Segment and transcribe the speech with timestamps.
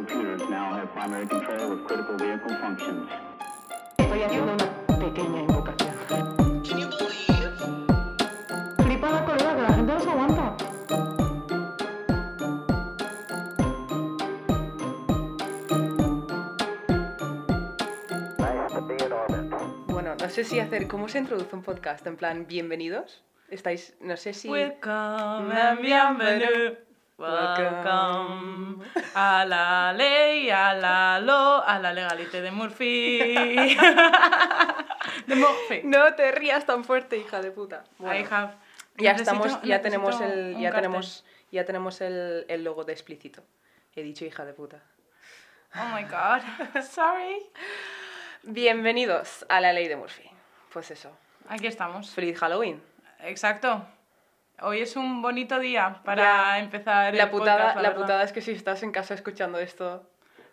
[0.00, 3.06] Computers now have primary control of critical vehicle functions.
[3.98, 5.94] Estoy haciendo una pequeña invocación.
[8.78, 10.56] Flipada colega, que la gente no se aguanta.
[19.88, 20.88] Bueno, no sé si hacer.
[20.88, 22.06] ¿Cómo se introduce un podcast?
[22.06, 23.22] En plan, bienvenidos.
[23.50, 23.94] Estáis.
[24.00, 24.48] No sé si.
[24.48, 26.89] Welcome and bienvenue.
[27.20, 28.82] Welcome
[29.14, 33.76] a la ley, a la lo, a la legalité de Murphy.
[35.26, 35.82] de Murphy.
[35.84, 37.84] No te rías tan fuerte, hija de puta.
[37.98, 38.54] Bueno, I have.
[38.96, 39.62] ya necesito- estamos.
[39.62, 40.56] Ya tenemos el.
[40.56, 40.82] Ya cartel.
[40.82, 41.24] tenemos.
[41.52, 43.42] Ya tenemos el, el logo de explícito.
[43.94, 44.80] He dicho hija de puta.
[45.74, 46.40] Oh my god.
[46.82, 47.36] Sorry.
[48.44, 50.30] Bienvenidos a la ley de Murphy.
[50.72, 51.14] Pues eso.
[51.48, 52.10] Aquí estamos.
[52.10, 52.82] Feliz Halloween.
[53.20, 53.86] Exacto.
[54.62, 56.22] Hoy es un bonito día para
[56.54, 56.58] Ya.
[56.58, 58.00] empezar La el putada, podcast, la verdad.
[58.02, 60.06] putada es que si estás en casa escuchando esto.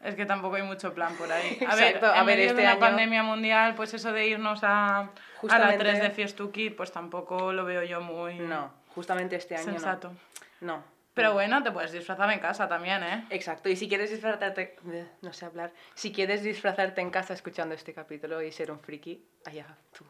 [0.03, 1.57] Es que tampoco hay mucho plan por ahí.
[1.67, 4.27] A ver, a en ver, medio este de una año- pandemia mundial, pues eso de
[4.27, 8.71] irnos a, a la Justamente- 3 de Fiestuki, pues tampoco lo veo yo muy No,
[8.95, 9.65] justamente este año.
[9.65, 10.13] sensato.
[10.61, 10.83] No.
[11.15, 11.33] Pero no.
[11.33, 13.25] bueno, te puedes disfrazar en casa también, ¿eh?
[13.31, 17.73] Exacto, y si quieres disfrazarte, eh, no sé hablar, si quieres disfrazarte en casa escuchando
[17.73, 19.65] este capítulo y ser un friki, allá
[19.97, 20.05] tú.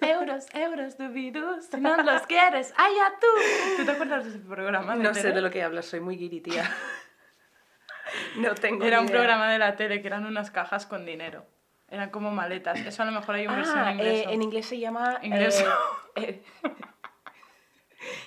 [0.00, 3.26] Euros, euros, dubidus, si no los quieres, allá tú.
[3.76, 4.94] ¿Tú te acuerdas de ese programa?
[4.96, 6.70] No sé de lo que hablas, soy muy guiri, tía.
[8.36, 9.16] No tengo Era un idea.
[9.16, 11.46] programa de la tele que eran unas cajas con dinero.
[11.88, 12.78] Eran como maletas.
[12.80, 14.26] Eso a lo mejor hay una versión Ah, en inglés.
[14.26, 15.18] eh, en inglés se llama...
[15.22, 15.64] Ingreso.
[16.16, 16.74] eh, eh,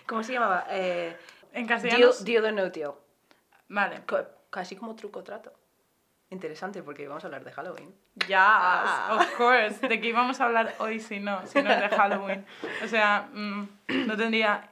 [0.06, 0.66] ¿Cómo se llamaba?
[0.72, 1.16] Eh,
[1.54, 2.12] En deal, castellano.
[2.22, 2.92] deal or no deal.
[3.70, 4.02] Vale.
[4.06, 5.54] Co- Casi como truco trato.
[6.30, 7.96] Interesante porque vamos a hablar de Halloween.
[8.28, 9.88] Ya, of course.
[9.88, 11.46] ¿De qué íbamos a hablar hoy si no?
[11.48, 12.46] Si no es de Halloween.
[12.84, 13.68] O sea, mm,
[14.08, 14.70] no tendría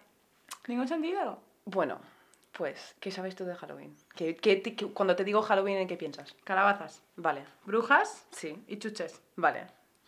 [0.68, 1.40] ningún sentido.
[1.64, 2.00] Bueno,
[2.52, 3.96] pues, ¿qué sabes tú de Halloween?
[4.16, 6.36] ¿Qué, qué qué- cuando te digo Halloween, ¿en qué piensas?
[6.44, 9.22] Calabazas, Vale, brujas sí, y chuches.
[9.38, 9.68] vale.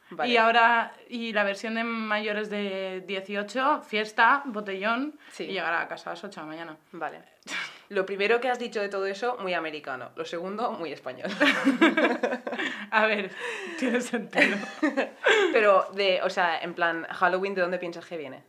[0.10, 0.30] vale.
[0.32, 5.46] Y ahora, y la versión de mayores de 18, fiesta, botellón, Sí.
[5.46, 6.78] y llegar a casa a las 8 de la mañana.
[6.92, 7.24] Vale.
[7.90, 10.12] Lo primero que has dicho de todo eso, muy americano.
[10.16, 11.30] Lo segundo, muy español.
[12.92, 13.32] A ver,
[13.80, 14.58] tiene sentido.
[15.54, 18.44] Pero, de, o sea, en plan, Halloween, ¿de dónde piensas que viene?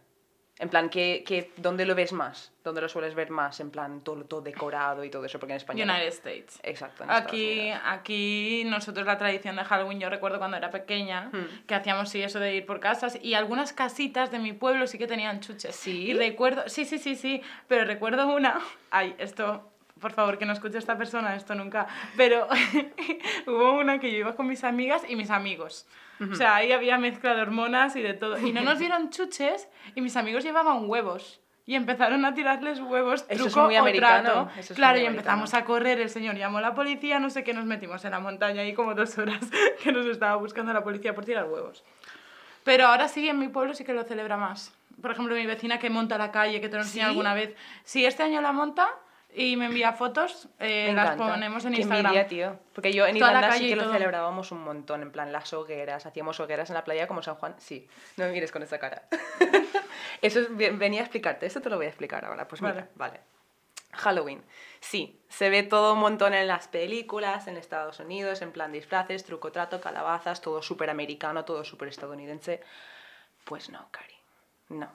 [0.60, 2.50] En plan, ¿qué, qué, ¿dónde lo ves más?
[2.64, 3.60] ¿Dónde lo sueles ver más?
[3.60, 5.88] En plan, todo, todo decorado y todo eso, porque en español...
[5.88, 6.58] United States.
[6.64, 11.66] Exacto, en Aquí, aquí nosotros la tradición de Halloween, yo recuerdo cuando era pequeña, Hmm.
[11.66, 14.98] que hacíamos sí eso de ir por casas y algunas casitas de mi pueblo sí
[14.98, 15.76] que tenían chuches.
[15.76, 16.10] ¿Sí?
[16.10, 18.58] Y recuerdo, sí, sí, sí, sí, pero recuerdo una,
[18.90, 19.70] ay, esto,
[20.00, 21.86] por favor, que no escuche esta persona, esto nunca,
[22.16, 22.48] pero
[23.46, 25.86] hubo una que yo iba con mis amigas y mis amigos.
[26.20, 28.38] O sea, ahí había mezcla de hormonas y de todo.
[28.38, 31.40] Y no nos dieron chuches y mis amigos llevaban huevos.
[31.66, 34.50] Y empezaron a tirarles huevos, Eso es truco muy o americano, trato.
[34.58, 35.34] eso es claro, muy y americano.
[35.42, 38.12] empezamos a correr, el señor llamó a la policía, no sé qué, nos metimos en
[38.12, 39.38] la montaña ahí como dos horas
[39.82, 41.84] que nos estaba buscando la policía por tirar huevos.
[42.64, 44.74] Pero ahora sí, en mi pueblo sí que lo celebra más.
[45.02, 47.08] Por ejemplo, mi vecina que monta la calle, que te lo enseñé ¿Sí?
[47.10, 47.54] alguna vez.
[47.84, 48.88] Sí, este año la monta
[49.38, 51.32] y me envía fotos, eh, Me las encanta.
[51.34, 52.06] ponemos en Qué Instagram.
[52.06, 52.58] envidia, tío.
[52.74, 53.92] Porque yo en Toda la Irlanda sí que lo todo.
[53.92, 57.54] celebrábamos un montón, en plan las hogueras, hacíamos hogueras en la playa como San Juan.
[57.58, 59.02] Sí, no me mires con esa cara.
[60.22, 62.48] Eso es- ve- venía a explicarte, esto te lo voy a explicar ahora.
[62.48, 62.88] Pues mira, Vale.
[62.96, 63.20] vale.
[63.92, 64.44] Halloween.
[64.80, 69.24] Sí, se ve todo un montón en las películas, en Estados Unidos, en plan disfraces,
[69.24, 72.60] truco trato, calabazas, todo súper americano, todo súper estadounidense.
[73.44, 74.14] Pues no, Cari,
[74.68, 74.90] no.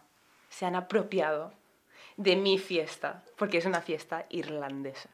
[0.50, 1.54] Se han apropiado
[2.18, 5.09] de mi fiesta, porque es una fiesta irlandesa.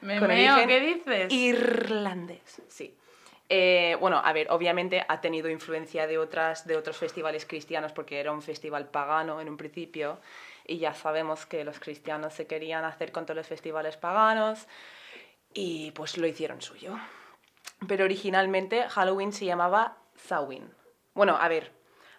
[0.00, 1.32] Me Con meo, ¿qué dices?
[1.32, 2.96] Irlandés, sí.
[3.52, 8.20] Eh, bueno, a ver, obviamente ha tenido influencia de, otras, de otros festivales cristianos porque
[8.20, 10.20] era un festival pagano en un principio
[10.64, 14.68] y ya sabemos que los cristianos se querían hacer con todos los festivales paganos
[15.52, 16.96] y pues lo hicieron suyo.
[17.88, 20.70] Pero originalmente Halloween se llamaba Samhain.
[21.14, 21.72] Bueno, a ver,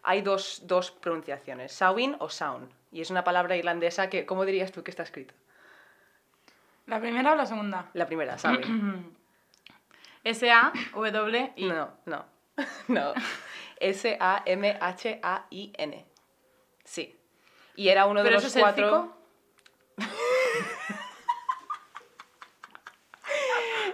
[0.04, 2.81] hay dos, dos pronunciaciones, Samhain o Sound.
[2.92, 5.34] Y es una palabra irlandesa que, ¿cómo dirías tú que está escrito?
[6.88, 7.90] ¿La primera o la segunda?
[7.94, 9.16] La primera, Samhain.
[10.24, 11.66] S-A-W-I.
[11.66, 12.26] No, no,
[12.90, 13.14] no.
[13.80, 14.46] S-A-M-H-A-I-N.
[16.84, 17.18] Sí.
[17.76, 19.18] Y era uno de ¿Pero los eso es cuatro.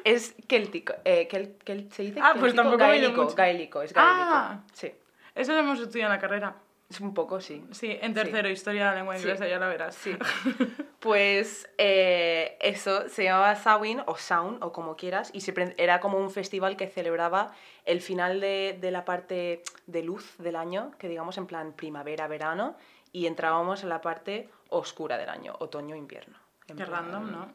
[0.04, 0.94] Es céltico.
[1.04, 4.30] Eh, kel- kel- ¿Se dice Ah, pues tampoco gaélico, gaélico, es gaélico.
[4.32, 4.60] Ah.
[4.74, 4.94] Sí.
[5.36, 6.56] Eso lo hemos estudiado en la carrera.
[6.90, 7.66] Es un poco, sí.
[7.72, 9.22] Sí, en tercero, historia de la lengua Sí.
[9.24, 9.96] inglesa, ya la verás.
[9.96, 10.18] Sí.
[11.00, 16.18] Pues eh, eso se llamaba Samhain o Sound o como quieras y se era como
[16.18, 17.54] un festival que celebraba
[17.86, 22.28] el final de, de la parte de luz del año, que digamos en plan primavera,
[22.28, 22.76] verano,
[23.14, 26.38] y entrábamos en la parte oscura del año, otoño, invierno.
[26.68, 27.54] En Qué random, ¿no?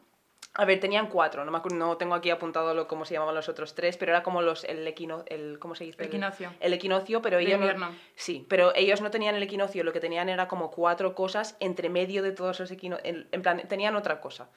[0.55, 3.33] A ver, tenían cuatro, no, me acuerdo- no tengo aquí apuntado lo, cómo se llamaban
[3.33, 5.99] los otros tres, pero era como los, el equino, el, ¿cómo se dice?
[6.03, 6.53] El- Equinoccio.
[6.59, 9.99] El equinoccio, pero De ellos no, sí, pero ellos no tenían el equinoccio, lo que
[9.99, 13.95] tenían era como cuatro cosas entre medio de todos los equinoccios, en, en plan, tenían
[13.95, 14.47] otra cosa.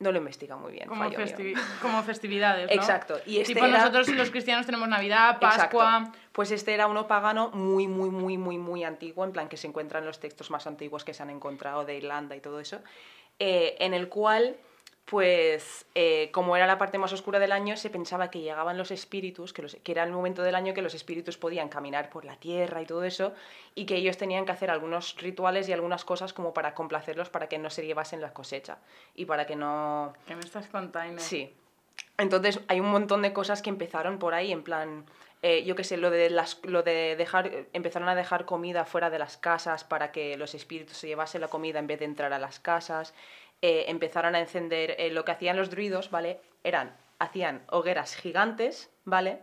[0.00, 1.54] No lo investiga muy bien, Como, fallo mío.
[1.80, 2.72] como festividades, ¿no?
[2.74, 5.78] Exacto, y este tipo era- nosotros los cristianos tenemos Navidad, Exacto.
[5.78, 6.12] Pascua...
[6.32, 9.68] Pues este era uno pagano muy, muy, muy, muy, muy antiguo, en plan que se
[9.68, 12.80] encuentra en los textos más antiguos que se han encontrado de Irlanda y todo eso,
[13.38, 14.56] eh, en el cual,
[15.04, 18.90] pues, eh, como era la parte más oscura del año, se pensaba que llegaban los
[18.90, 22.24] espíritus, que, los- que era el momento del año que los espíritus podían caminar por
[22.24, 23.34] la tierra y todo eso,
[23.74, 27.48] y que ellos tenían que hacer algunos rituales y algunas cosas como para complacerlos para
[27.48, 28.78] que no se llevasen la cosecha
[29.14, 30.14] y para que no...
[30.26, 31.20] ¿Qué me estás contando?
[31.20, 31.52] Sí.
[32.16, 35.04] Entonces hay un montón de cosas que empezaron por ahí, en plan,
[35.42, 39.10] eh, yo qué sé, lo de, las, lo de dejar, empezaron a dejar comida fuera
[39.10, 42.32] de las casas para que los espíritus se llevasen la comida en vez de entrar
[42.32, 43.14] a las casas.
[43.62, 46.40] Eh, empezaron a encender, eh, lo que hacían los druidos, ¿vale?
[46.62, 49.42] Eran, hacían hogueras gigantes, ¿vale?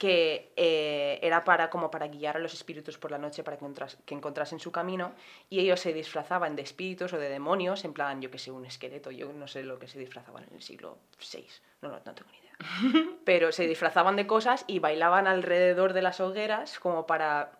[0.00, 3.66] que eh, era para como para guiar a los espíritus por la noche para que,
[4.06, 5.12] que encontrasen su camino
[5.50, 8.64] y ellos se disfrazaban de espíritus o de demonios en plan yo que sé un
[8.64, 11.46] esqueleto yo no sé lo que se disfrazaban en el siglo VI
[11.82, 16.00] no no, no tengo ni idea pero se disfrazaban de cosas y bailaban alrededor de
[16.00, 17.52] las hogueras como para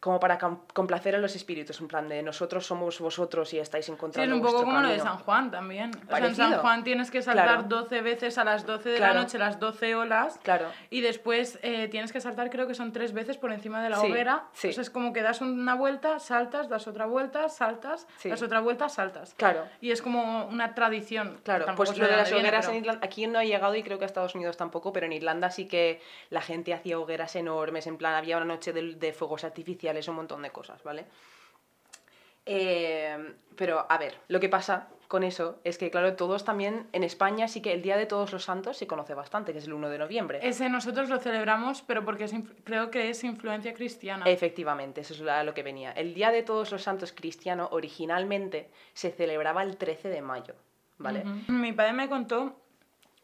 [0.00, 3.86] como para com- complacer a los espíritus en plan de nosotros somos vosotros y estáis
[3.86, 5.04] Sí, encontrando es un poco como lo de camino".
[5.04, 5.90] San Juan también.
[6.06, 6.34] O sea, en.
[6.36, 7.62] San Juan tienes que saltar Claro.
[7.64, 9.14] 12 veces a las 12 de Claro.
[9.14, 10.38] la noche, las 12 olas.
[10.44, 10.66] Claro.
[10.90, 13.96] Y después eh, tienes que saltar, creo que son tres veces por encima de la
[13.98, 14.44] Sí, hoguera.
[14.52, 14.68] sí.
[14.68, 18.28] O sea, es como que das una vuelta, saltas, das otra vuelta, saltas, Sí.
[18.28, 19.34] das otra vuelta, saltas.
[19.34, 19.64] Claro.
[19.80, 21.40] Y es como una tradición.
[21.42, 23.82] Claro, pues lo de las viene, hogueras pero- en Irlanda, aquí no ha llegado y
[23.82, 26.00] creo que a Estados Unidos tampoco, pero en Irlanda sí que
[26.30, 30.16] la gente hacía hogueras enormes, en plan había una noche de, de fuegos artificiales, un
[30.16, 31.06] montón de cosas, ¿vale?
[32.50, 37.02] Eh, pero a ver, lo que pasa con eso es que, claro, todos también en
[37.02, 39.72] España sí que el Día de Todos los Santos se conoce bastante, que es el
[39.72, 40.40] 1 de noviembre.
[40.42, 44.24] Ese nosotros lo celebramos, pero porque es creo que es influencia cristiana.
[44.26, 45.92] Efectivamente, eso es lo que venía.
[45.92, 50.54] El Día de Todos los Santos cristiano originalmente se celebraba el 13 de mayo,
[50.98, 51.24] ¿vale?
[51.48, 52.56] Mi padre me contó,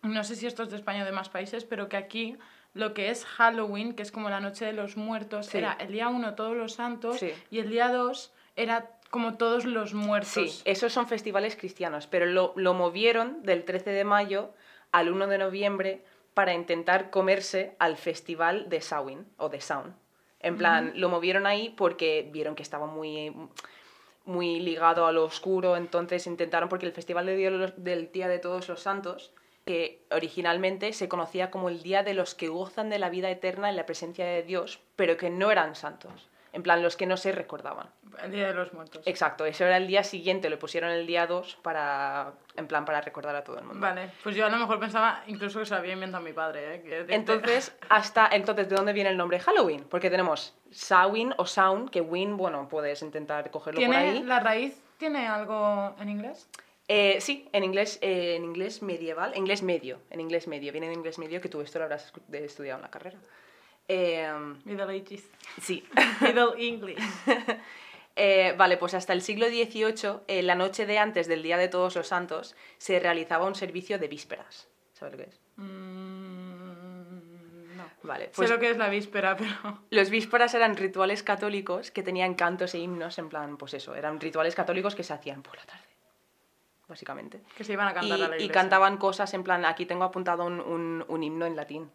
[0.03, 2.37] no sé si esto es de España o de más países, pero que aquí
[2.75, 5.59] lo que es Halloween, que es como la noche de los muertos, Sí.
[5.59, 7.31] era el día 1 todos los santos Sí.
[7.51, 10.33] y el día 2 era como todos los muertos.
[10.33, 14.53] Sí, esos son festivales cristianos, pero lo, lo movieron del 13 de mayo
[14.91, 16.05] al 1 de noviembre
[16.35, 19.95] para intentar comerse al festival de Samhain o de Sound.
[20.41, 23.33] En plan, lo movieron ahí porque vieron que estaba muy,
[24.25, 28.69] muy ligado a lo oscuro, entonces intentaron, porque el festival de del Día de Todos
[28.69, 29.33] los Santos,
[29.65, 33.71] que originalmente se conocía como el Día de los que gozan de la vida eterna
[33.71, 36.29] en la presencia de Dios, pero que no eran santos.
[36.53, 37.89] En plan, los que no se recordaban.
[38.23, 39.03] El día de los muertos.
[39.07, 43.01] Exacto, eso era el día siguiente, lo pusieron el día 2 para, en plan, para
[43.01, 43.81] recordar a todo el mundo.
[43.81, 46.77] Vale, pues yo a lo mejor pensaba incluso que se lo había inventado mi padre.
[46.77, 47.07] ¿eh?
[47.09, 49.85] Entonces, hasta, entonces, ¿de dónde viene el nombre Halloween?
[49.91, 54.23] Porque tenemos Samhain o Sound, que Win, bueno, puedes intentar cogerlo por ¿Tiene, ahí.
[54.23, 56.49] ¿La raíz tiene algo en inglés?
[56.89, 60.89] Eh, sí, en inglés, eh, en inglés medieval, en inglés medio, en inglés medio, viene
[60.89, 63.19] de inglés medio que tú esto lo habrás estudiado en la carrera.
[63.89, 64.31] Eh,
[64.65, 65.29] Middle Ages.
[65.61, 65.85] sí.
[66.21, 66.99] Middle English.
[68.17, 71.67] Eh, vale, pues hasta el siglo XVIII, eh, la noche de antes del Día de
[71.69, 74.69] Todos los Santos, se realizaba un servicio de vísperas.
[74.93, 75.41] ¿Sabes lo que es?
[75.57, 77.85] Mm, no.
[78.05, 79.81] Vale, pues sé lo que es la víspera, pero...
[79.91, 84.21] los vísperas eran rituales católicos que tenían cantos e himnos, en plan, pues eso, eran
[84.21, 85.84] rituales católicos que se hacían por la tarde,
[86.89, 87.41] básicamente.
[87.57, 88.53] Que se iban a Y, cantar a la y iglesia.
[88.53, 91.91] cantaban cosas en plan, aquí tengo apuntado un, un- un himno en latín.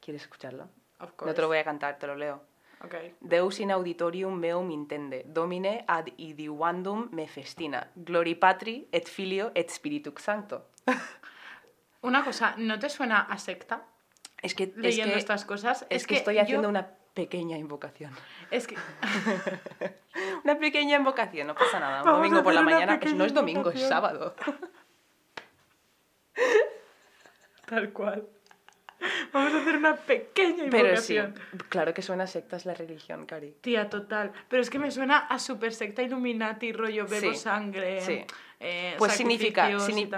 [0.00, 0.68] ¿Quieres escucharlo?
[1.00, 2.42] Of No te lo voy a cantar, te lo leo.
[2.84, 2.94] Ok.
[3.20, 9.68] Deus in auditorium meum intende, domine ad idiuandum me festina, glori patri et filio et
[9.70, 10.68] spiritus sancto.
[12.02, 13.82] Una cosa, ¿no te suena a secta
[14.40, 15.84] Es que, es leyendo que, estas cosas?
[15.90, 18.12] es que estoy haciendo yo- una pequeña invocación.
[18.52, 18.76] Es que...
[20.44, 21.98] Una pequeña invocación, no pasa nada.
[22.00, 23.88] Un Vamos domingo por la mañana, no es domingo, es invocación.
[23.88, 24.34] sábado.
[27.66, 28.26] Tal cual.
[29.32, 31.34] Vamos a hacer una pequeña Pero sí, invocación.
[31.68, 33.52] claro que suena a sectas la religión, Cari.
[33.60, 34.32] Tía, total.
[34.48, 38.00] Pero es que me suena a super secta Illuminati, rollo bebo Sí, sangre.
[38.00, 38.24] sí.
[38.58, 39.68] eh, Pues significa,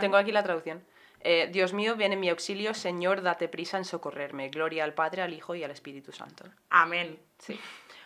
[0.00, 0.82] tengo aquí la traducción.
[1.22, 4.48] Eh, Dios mío, ven en mi auxilio, Señor, date prisa en socorrerme.
[4.48, 6.44] Gloria al Padre, al Hijo y al Espíritu Santo.
[6.70, 7.18] Amén.
[7.38, 7.60] Sí.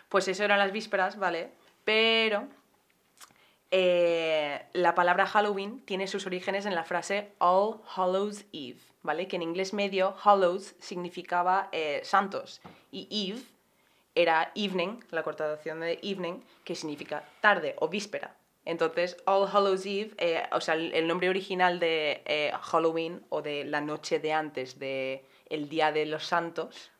[0.09, 1.51] Pues eso eran las vísperas, ¿vale?
[1.85, 2.49] Pero
[3.71, 9.27] eh, la palabra Halloween tiene sus orígenes en la frase All Hallows Eve, ¿vale?
[9.27, 12.61] Que en inglés medio Hallows significaba eh, santos
[12.91, 13.41] y Eve
[14.15, 20.11] era evening, la cortación de evening, que significa tarde o víspera, Entonces, All Hallows Eve,
[20.17, 24.79] eh, o sea, el, el nombre original de Halloween o de la noche de antes
[24.79, 26.91] de el Día de los Santos,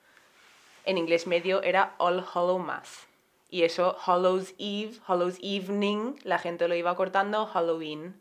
[0.84, 3.08] en inglés medio era All Hallow Mass.
[3.50, 8.20] Y eso, Hallows Eve, Hallows Evening, la gente lo iba cortando, Halloween.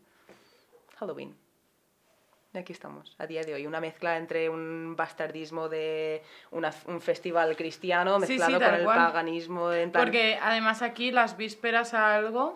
[0.97, 1.35] Halloween.
[2.53, 3.67] Y aquí estamos, a día de hoy.
[3.67, 8.79] Una mezcla entre un bastardismo de una- un festival cristiano Sí, sí, mezclado tal con
[8.79, 8.97] el cual.
[8.97, 9.73] paganismo.
[9.73, 12.55] En plan- Porque además aquí las vísperas a algo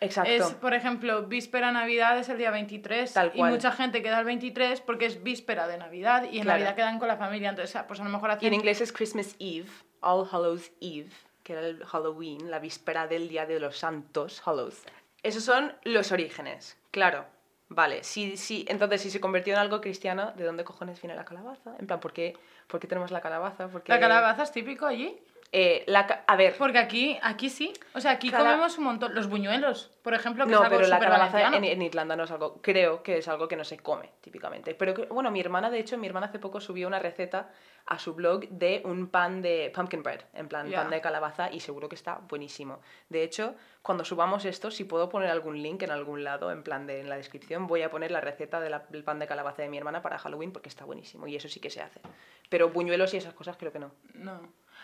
[0.00, 0.30] Exacto.
[0.32, 3.52] es, por ejemplo, víspera Navidad es el día 23 Tal y cual.
[3.52, 6.58] mucha gente queda el 23 porque es víspera de Navidad y en Claro.
[6.58, 8.92] Navidad quedan con la familia, entonces pues a lo mejor Y hacen en inglés es
[8.92, 9.68] Christmas Eve,
[10.00, 11.10] All Hallows Eve,
[11.48, 14.82] que era el Halloween, la víspera del Día de los Santos, Hallows.
[15.22, 17.24] Esos son los orígenes, claro.
[17.70, 21.24] Vale, si, si, entonces si se convirtió en algo cristiano, ¿de dónde cojones viene la
[21.24, 21.74] calabaza?
[21.78, 22.36] En plan, ¿por qué,
[22.66, 23.70] por qué tenemos la calabaza?
[23.86, 25.18] La calabaza es típico allí,
[25.50, 29.14] Eh, la a ver, porque aquí aquí sí, o sea, aquí Cala- comemos un montón
[29.14, 32.24] los buñuelos, por ejemplo, que no, es algo pero la calabaza en, en Irlanda no
[32.24, 34.74] es algo, creo que es algo que no se come típicamente.
[34.74, 37.48] Pero bueno, mi hermana, de hecho, mi hermana hace poco subió una receta
[37.86, 41.60] a su blog de un pan de pumpkin bread, en plan pan de calabaza, y
[41.60, 42.80] seguro que está buenísimo.
[43.08, 46.86] De hecho, cuando subamos esto, si puedo poner algún link en algún lado, en plan
[46.86, 49.62] de en la descripción, voy a poner la receta de la- del pan de calabaza
[49.62, 52.02] de mi hermana para Halloween porque está buenísimo y eso sí que se hace.
[52.50, 53.92] Pero buñuelos y esas cosas creo que no.
[54.12, 54.40] No.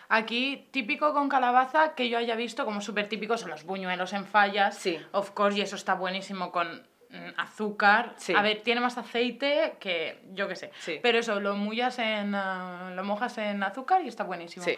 [0.09, 4.25] Aquí, típico con calabaza que yo haya visto, como súper típico, son los buñuelos en
[4.25, 4.77] fallas.
[4.77, 4.99] Sí.
[5.11, 8.13] Of course, y eso está buenísimo con mm, azúcar.
[8.17, 8.33] Sí.
[8.35, 10.71] A ver, tiene más aceite que yo qué sé.
[10.79, 10.99] Sí.
[11.01, 12.35] Pero eso, lo mullas en.
[12.35, 14.65] ah, lo mojas en azúcar y está buenísimo.
[14.65, 14.75] Sí.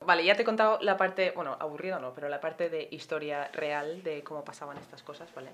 [0.00, 3.48] Vale, ya te he contado la parte, bueno, aburrido no, pero la parte de historia
[3.52, 5.50] real de cómo pasaban estas cosas, ¿vale?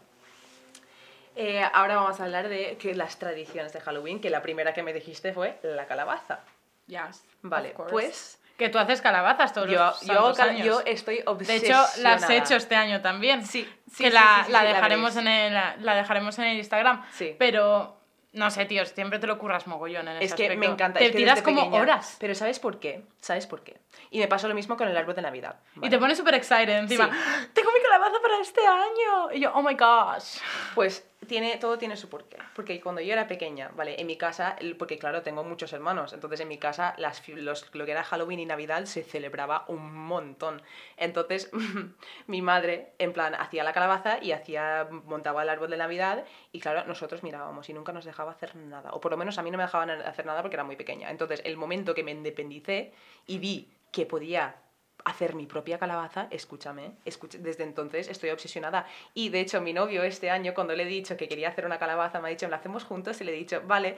[1.37, 4.83] Eh, ahora vamos a hablar de que las tradiciones de Halloween, que la primera que
[4.83, 6.40] me dijiste fue la calabaza.
[6.87, 10.65] Yes, Vale, pues Que tú haces calabazas todos yo, los yo, hago años.
[10.67, 11.89] yo estoy De obsesionada.
[11.93, 13.45] hecho, las he hecho este año también.
[13.45, 15.37] Sí, sí, que sí, la, sí, sí, la la dejaremos veréis.
[15.53, 17.05] en el, la dejaremos en el Instagram.
[17.13, 17.35] Sí.
[17.37, 17.97] Pero,
[18.33, 20.73] no sé, tío, siempre te lo curras mogollón en Es ese que me aspecto.
[20.73, 20.99] encanta.
[21.01, 22.17] Te es que tiras como pequeña- horas.
[22.21, 23.03] Pero ¿sabes por qué?
[23.21, 23.81] ¿Sabes por qué?
[24.11, 25.57] Y me pasó lo mismo con el árbol de Navidad.
[25.75, 25.91] Y ¿vale?
[25.91, 27.07] te pones súper excited encima.
[27.13, 27.49] Sí.
[27.55, 29.33] Tengo mi calabaza para este año.
[29.33, 30.39] Y yo, oh my gosh.
[30.77, 32.38] Pues tiene, todo tiene su porqué.
[32.54, 34.00] Porque cuando yo era pequeña, ¿vale?
[34.00, 37.85] En mi casa, porque claro, tengo muchos hermanos, entonces en mi casa las, los, lo
[37.85, 40.62] que era Halloween y Navidad se celebraba un montón.
[40.97, 41.50] Entonces
[42.26, 46.61] mi madre, en plan, hacía la calabaza y hacía, montaba el árbol de Navidad y
[46.61, 48.93] claro, nosotros mirábamos y nunca nos dejaba hacer nada.
[48.93, 51.11] O por lo menos a mí no me dejaban hacer nada porque era muy pequeña.
[51.11, 52.93] Entonces el momento que me independicé
[53.26, 54.57] y vi que podía
[55.05, 58.87] hacer mi propia calabaza, escúchame, escucha- desde entonces estoy obsesionada.
[59.13, 61.79] Y de hecho, mi novio este año, cuando le he dicho que quería hacer una
[61.79, 63.21] calabaza, me ha dicho, ¿la hacemos juntos?
[63.21, 63.97] Y le he dicho, vale,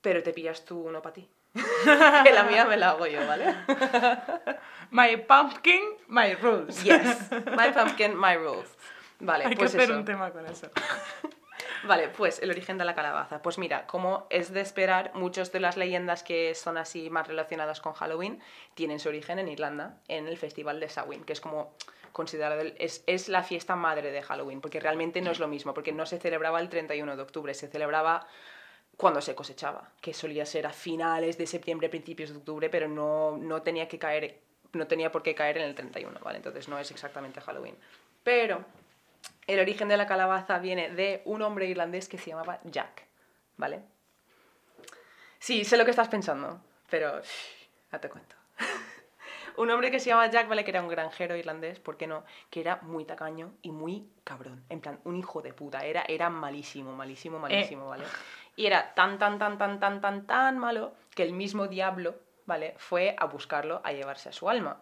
[0.00, 1.28] pero te pillas tú uno para ti.
[2.24, 3.54] que la mía me la hago yo, ¿vale?
[4.92, 6.82] My pumpkin, my rules.
[6.82, 8.68] Yes, my pumpkin, my rules.
[9.20, 9.98] Vale, Hay pues que hacer eso.
[9.98, 10.68] un tema con eso.
[11.84, 13.42] Vale, pues el origen de la calabaza.
[13.42, 17.80] Pues mira, como es de esperar, muchas de las leyendas que son así más relacionadas
[17.80, 18.40] con Halloween
[18.74, 21.74] tienen su origen en Irlanda, en el festival de Samhain, que es como
[22.12, 25.72] considerado, el- es, es la fiesta madre de Halloween, porque realmente no es lo mismo,
[25.74, 28.26] porque no se celebraba el 31 de octubre, se celebraba
[28.96, 33.36] cuando se cosechaba, que solía ser a finales de septiembre, principios de octubre, pero no,
[33.38, 34.40] no tenía que caer,
[34.72, 36.36] no tenía por qué caer en el 31, ¿vale?
[36.38, 37.76] Entonces no es exactamente Halloween.
[38.22, 38.62] Pero
[39.46, 43.06] el origen de la calabaza viene de un hombre irlandés que se llamaba Jack,
[43.56, 43.82] ¿vale?
[45.38, 48.36] Sí, sé lo que estás pensando, pero shh, ya te cuento.
[49.56, 50.64] un hombre que se llama Jack, ¿vale?
[50.64, 52.24] Que era un granjero irlandés, ¿por qué no?
[52.50, 54.64] Que era muy tacaño y muy cabrón.
[54.68, 55.84] En plan, un hijo de puta.
[55.84, 58.04] Era, era malísimo, malísimo, malísimo, ¿vale?
[58.56, 62.14] Y era tan, tan, tan, tan, tan, tan, tan malo que el mismo diablo,
[62.46, 62.74] ¿vale?
[62.78, 64.80] Fue a buscarlo, a llevarse a su alma.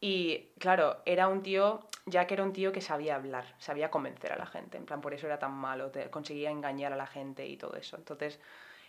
[0.00, 4.36] Y claro, era un tío, Jack era un tío que sabía hablar, sabía convencer a
[4.36, 7.46] la gente, en plan, por eso era tan malo, te- conseguía engañar a la gente
[7.46, 7.96] y todo eso.
[7.96, 8.38] Entonces,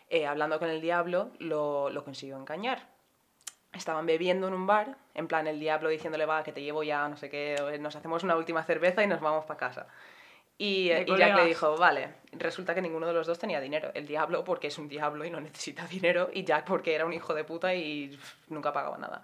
[0.09, 2.87] eh, hablando con el diablo, lo, lo consiguió engañar.
[3.73, 7.07] Estaban bebiendo en un bar, en plan, el diablo diciéndole, va, que te llevo ya,
[7.09, 9.87] no sé qué, nos hacemos una última cerveza y nos vamos para casa.
[10.59, 13.91] Y, y Jack le dijo, vale, resulta que ninguno de los dos tenía dinero.
[13.93, 17.13] El diablo porque es un diablo y no necesita dinero, y Jack porque era un
[17.13, 18.17] hijo de puta y
[18.49, 19.23] nunca pagaba nada.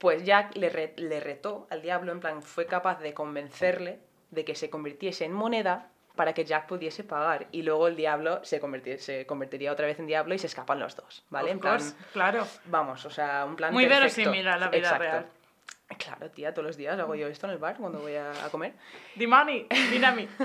[0.00, 4.44] Pues Jack le, re- le retó al diablo, en plan, fue capaz de convencerle de
[4.46, 7.48] que se convirtiese en moneda para que Jack pudiese pagar.
[7.52, 10.80] Y luego el diablo se, convertir- se convertiría otra vez en diablo y se escapan
[10.80, 11.48] los dos, ¿vale?
[11.50, 12.46] Of en plan, course, claro.
[12.64, 14.16] vamos, o sea, un plan Muy perfecto.
[14.22, 15.02] verosímil a la vida Exacto.
[15.04, 15.26] real.
[15.98, 18.48] Claro, tía, todos los días hago yo esto en el bar cuando voy a, a
[18.48, 18.72] comer.
[19.18, 20.26] The money, mira a mí.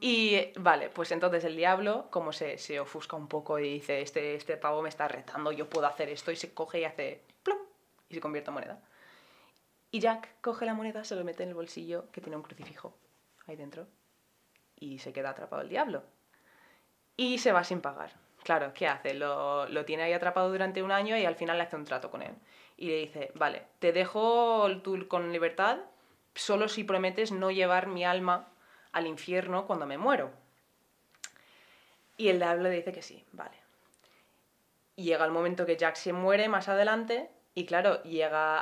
[0.00, 4.34] Y vale, pues entonces el diablo, como se, se ofusca un poco y dice, este,
[4.34, 7.22] este pavo me está retando, yo puedo hacer esto, y se coge y hace
[8.14, 8.80] y se convierte en moneda.
[9.90, 12.96] Y Jack coge la moneda, se lo mete en el bolsillo que tiene un crucifijo
[13.46, 13.86] ahí dentro.
[14.76, 16.02] Y se queda atrapado el diablo.
[17.16, 18.12] Y se va sin pagar.
[18.42, 19.14] Claro, ¿qué hace?
[19.14, 22.10] Lo, lo tiene ahí atrapado durante un año y al final le hace un trato
[22.10, 22.34] con él.
[22.76, 25.78] Y le dice, vale, te dejo tú con libertad
[26.34, 28.48] solo si prometes no llevar mi alma
[28.92, 30.30] al infierno cuando me muero.
[32.16, 33.56] Y el diablo le dice que sí, vale.
[34.96, 38.60] Y llega el momento que Jack se muere más adelante y claro, llega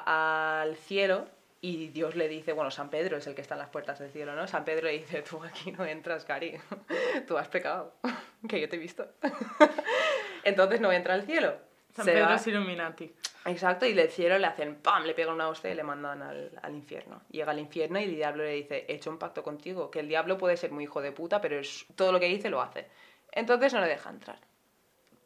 [0.62, 1.26] al cielo
[1.60, 4.10] y Dios le dice, bueno, San Pedro es el que está en las puertas del
[4.10, 4.46] cielo, ¿no?
[4.48, 6.58] San Pedro le dice, tú aquí no entras, Cari,
[7.28, 7.94] tú has pecado,
[8.48, 9.06] que yo te he visto.
[10.44, 11.56] Entonces no entra al cielo.
[11.94, 13.12] San Se Pedro va- es Illuminati.
[13.44, 15.04] Exacto, y del cielo le hacen ¡pam!
[15.04, 17.22] Le pegan una hostia y le mandan al, al infierno.
[17.30, 20.08] Llega al infierno y el diablo le dice, he hecho un pacto contigo, que el
[20.08, 22.86] diablo puede ser muy hijo de puta, pero es, todo lo que dice lo hace.
[23.32, 24.38] Entonces no le deja entrar.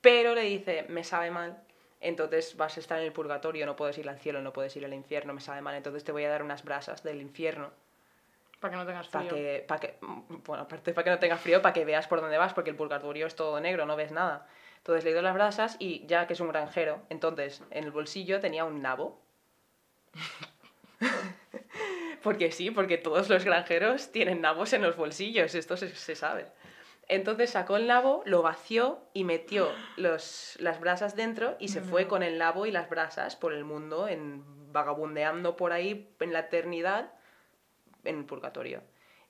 [0.01, 1.59] Pero le dice, me sabe mal,
[2.01, 4.85] entonces vas a estar en el purgatorio, no puedes ir al cielo, no puedes ir
[4.85, 7.71] al infierno, me sabe mal, entonces te voy a dar unas brasas del infierno
[8.61, 9.35] Para que no tengas para frío.
[9.35, 9.95] que, para que,
[10.45, 12.77] bueno, aparte para que no tengas frío, para que veas por dónde vas, porque el
[12.77, 14.47] purgatorio es todo negro, no ves nada.
[14.79, 18.41] Entonces le doy las brasas y ya que es un granjero, entonces en el bolsillo
[18.41, 19.21] tenía un nabo.
[22.23, 26.47] porque sí, porque todos los granjeros tienen nabos en los bolsillos, esto se, se sabe.
[27.09, 32.09] Entonces sacó el nabo, lo vació y metió los, las brasas dentro y se fue
[32.09, 36.41] con el nabo y las brasas por el mundo, en, vagabundeando por ahí en la
[36.41, 37.13] eternidad
[38.05, 38.83] en el purgatorio.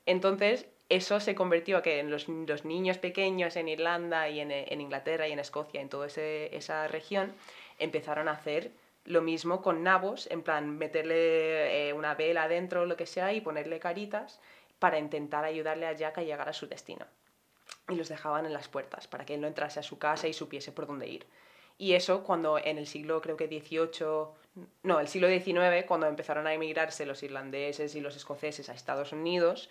[0.07, 4.51] Entonces, eso se convirtió a que en los, los niños pequeños en Irlanda y en,
[4.53, 7.35] en Inglaterra y en Escocia, en toda ese- esa región,
[7.79, 8.71] empezaron a hacer
[9.05, 13.33] lo mismo con nabos, en plan meterle eh, una vela dentro o lo que sea
[13.33, 14.41] y ponerle caritas
[14.79, 17.05] para intentar ayudarle a Jack a llegar a su destino.
[17.89, 20.33] Y los dejaban en las puertas para que él no entrase a su casa y
[20.33, 21.27] supiese por dónde ir.
[21.79, 24.35] Y eso cuando en el siglo, creo que 18,
[24.83, 29.13] no, el siglo XIX, cuando empezaron a emigrarse los irlandeses y los escoceses a Estados
[29.13, 29.69] Unidos,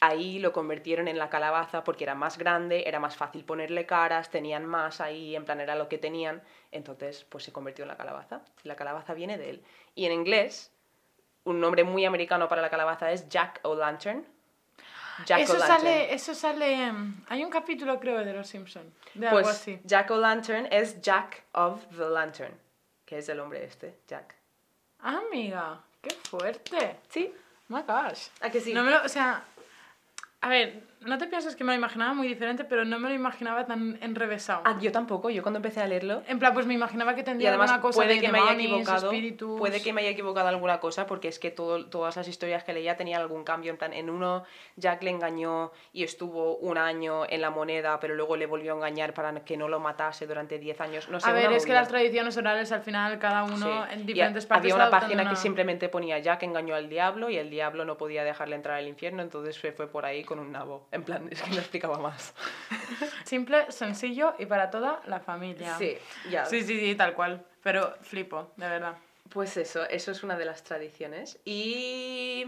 [0.00, 4.30] ahí lo convirtieron en la calabaza porque era más grande, era más fácil ponerle caras,
[4.30, 7.96] tenían más ahí, en plan era lo que tenían, entonces pues se convirtió en la
[7.96, 8.42] calabaza.
[8.62, 9.64] La calabaza viene de él.
[9.94, 10.72] Y en inglés,
[11.44, 14.26] un nombre muy americano para la calabaza es Jack O'Lantern.
[15.26, 16.90] Jack Eso sale, eso sale...
[16.92, 19.80] mm, Hay un capítulo, creo, de Los Simpson De algo Pues así.
[19.84, 22.54] Jack O'Lantern es Jack of the Lantern,
[23.04, 24.34] que es el hombre este, Jack.
[25.00, 27.00] Ah, amiga, qué fuerte.
[27.08, 27.32] Sí,
[27.70, 28.28] Oh my gosh.
[28.40, 28.74] ¿a que sí?
[28.74, 29.42] No me lo, o sea,
[30.42, 33.14] a ver, no te pienses que me lo imaginaba muy diferente, pero no me lo
[33.14, 34.62] imaginaba tan enrevesado.
[34.64, 37.24] Ah, yo tampoco, yo cuando empecé a leerlo En plan, pues me imaginaba que Y
[37.24, 39.58] tendría alguna cosa puede de que me haya equivocado, espíritus.
[39.58, 42.72] puede que me haya equivocado alguna cosa porque es que todo, todas las historias que
[42.72, 43.70] leía tenían algún cambio.
[43.70, 44.44] En plan, en uno
[44.76, 48.76] Jack le engañó y estuvo un año en la moneda, pero luego le volvió a
[48.76, 51.08] engañar para que no lo matase durante 10 años.
[51.08, 53.92] No sé, A ver, es que las tradiciones orales al final cada uno Sí.
[53.94, 57.30] en Y diferentes partes Había una página una- que simplemente ponía Jack engañó al diablo
[57.30, 60.38] y el diablo no podía dejarle entrar al infierno, entonces se fue por ahí con
[60.38, 60.86] un nabo.
[60.92, 62.34] En plan, es que no explicaba más.
[63.24, 65.76] Simple, sencillo y para toda la familia.
[65.78, 65.96] Sí,
[66.30, 66.44] ya.
[66.44, 67.44] Sí, sí, sí, tal cual.
[67.62, 68.96] Pero flipo, de verdad.
[69.30, 71.38] Pues eso, eso es una de las tradiciones.
[71.46, 72.44] Y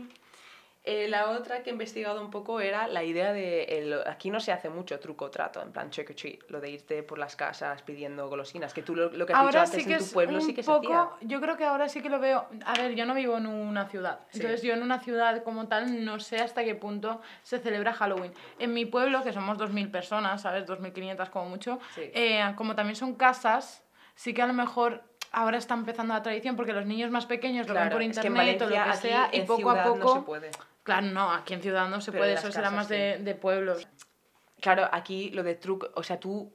[0.86, 3.64] eh, la otra que he investigado un poco era la idea de...
[3.64, 6.70] el- aquí no se hace mucho truco trato, en plan trick or treat, lo de
[6.70, 9.82] irte por las casas pidiendo golosinas, que tú lo, lo que has dicho Ahora antes
[9.82, 11.08] sí que en tu pueblo sí que se poco, hacía.
[11.28, 12.46] yo creo que ahora sí que lo veo.
[12.66, 14.40] A ver, yo no vivo en una ciudad, Sí.
[14.40, 18.32] entonces yo en una ciudad como tal no sé hasta qué punto se celebra Halloween.
[18.58, 20.66] En mi pueblo, que somos 2.000 personas, ¿sabes?
[20.66, 22.10] 2.500 como mucho, Sí.
[22.12, 23.82] eh, como también son casas,
[24.14, 27.66] sí que a lo mejor ahora está empezando la tradición porque los niños más pequeños
[27.66, 29.96] lo ven por es que en internet o lo que sea y poco a poco...
[29.98, 30.50] no se puede.
[30.84, 33.88] Claro, no, aquí en ciudad no se Pero puede, eso será más de, de pueblos.
[34.60, 36.52] Claro, aquí lo de truco, o sea, tú,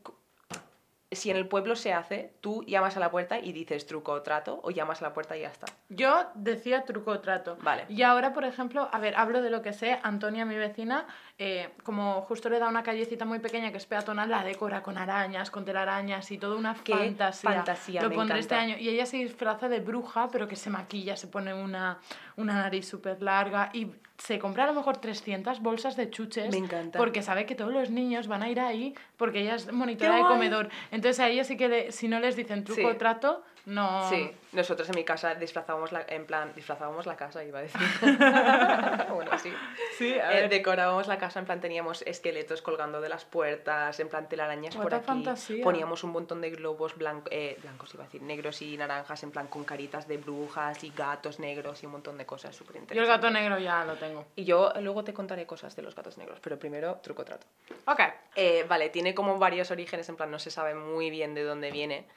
[1.11, 4.21] si en el pueblo se hace, tú llamas a la puerta y dices truco o
[4.21, 5.65] trato, o llamas a la puerta y ya está.
[5.89, 7.57] Yo decía truco o trato.
[7.61, 7.85] Vale.
[7.89, 9.99] Y ahora, por ejemplo, a ver, hablo de lo que sé.
[10.03, 11.07] Antonia, mi vecina,
[11.39, 14.97] eh, como justo le da una callecita muy pequeña que es peatonal, la decora con
[14.99, 17.51] arañas, con telarañas y toda una Qué fantasía.
[17.51, 18.55] fantasía, Lo me pondré encanta.
[18.61, 18.77] este año.
[18.79, 21.97] Y ella se disfraza de bruja, pero que se maquilla, se pone una,
[22.37, 26.51] una nariz súper larga y se compra a lo mejor 300 bolsas de chuches.
[26.51, 26.99] Me encanta.
[26.99, 30.17] Porque sabe que todos los niños van a ir ahí porque ella es monitora ¡Qué
[30.17, 30.69] de comedor.
[30.91, 32.85] Entonces a ella sí que le- si no les dicen truco Sí.
[32.87, 34.09] o trato, no...
[34.09, 37.79] Sí, nosotros en mi casa disfrazábamos la, en plan, disfrazábamos la casa, iba a decir.
[39.13, 39.53] bueno, sí.
[39.97, 40.49] Sí, a Eh, ver.
[40.49, 44.85] decorábamos la casa, en plan teníamos esqueletos colgando de las puertas, en plan telarañas por
[44.85, 45.05] What a aquí.
[45.05, 45.63] fantasía.
[45.63, 49.31] Poníamos un montón de globos blan- eh, blancos, iba a decir, negros y naranjas, en
[49.31, 52.79] plan con caritas de brujas y gatos negros y un montón de cosas súper Yo
[52.79, 53.21] el interesantes.
[53.21, 54.25] gato negro ya lo tengo.
[54.35, 57.45] Y yo luego te contaré cosas de los gatos negros, pero primero truco trato.
[57.85, 57.99] Ok.
[58.35, 61.71] Eh, vale, tiene como varios orígenes, en plan no se sabe muy bien de dónde
[61.71, 62.07] viene,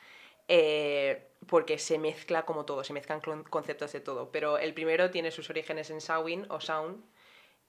[0.55, 4.31] eh, porque se mezcla como todo, se mezclan conceptos de todo.
[4.31, 7.03] Pero el primero tiene sus orígenes en Samhain o Sound,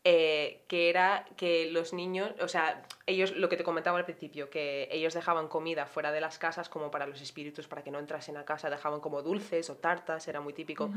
[0.04, 4.50] eh, que era que los niños, o sea, ellos, lo que te comentaba al principio,
[4.50, 8.00] que ellos dejaban comida fuera de las casas como para los espíritus, para que no
[8.00, 10.92] entrasen a casa, dejaban como dulces o tartas, era muy típico.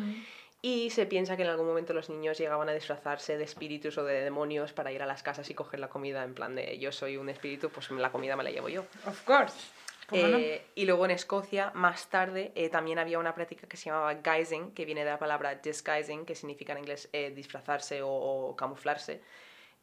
[0.60, 4.02] Y se piensa que en algún momento los niños llegaban a disfrazarse de espíritus o
[4.02, 6.90] de demonios para ir a las casas y coger la comida en plan de yo
[6.90, 8.84] soy un espíritu, pues la comida me la llevo yo.
[9.06, 9.54] Of course.
[10.08, 10.38] ¿Cómo no?
[10.38, 14.14] Eh, y luego en Escocia, más tarde, eh, también había una práctica que se llamaba
[14.14, 18.56] guising, que viene de la palabra disguising, que significa en inglés eh, disfrazarse o, o
[18.56, 19.20] camuflarse.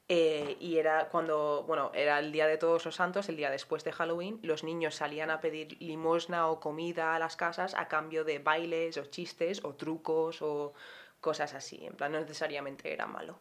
[0.07, 3.91] Y era cuando, bueno, era el día de todos los santos, el día después de
[3.91, 8.37] Halloween, los niños salían a pedir limosna o comida a las casas a cambio de
[8.37, 10.73] bailes o chistes o trucos o
[11.19, 11.83] cosas así.
[11.83, 13.39] En plan, no necesariamente era malo.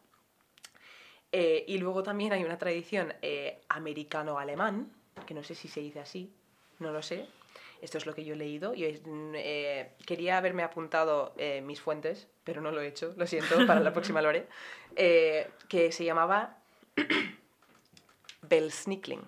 [1.31, 3.13] Y luego también hay una tradición
[3.69, 4.91] americano-alemán,
[5.27, 6.33] que no sé si se dice así,
[6.83, 7.25] no lo sé.
[7.81, 8.73] Esto es lo que yo he leído.
[8.75, 13.65] Y eh, quería haberme apuntado eh, mis fuentes, pero no lo he hecho, lo siento,
[13.67, 14.47] para la próxima lo haré.
[14.95, 16.59] Eh, que se llamaba
[18.43, 19.21] Belsnickling.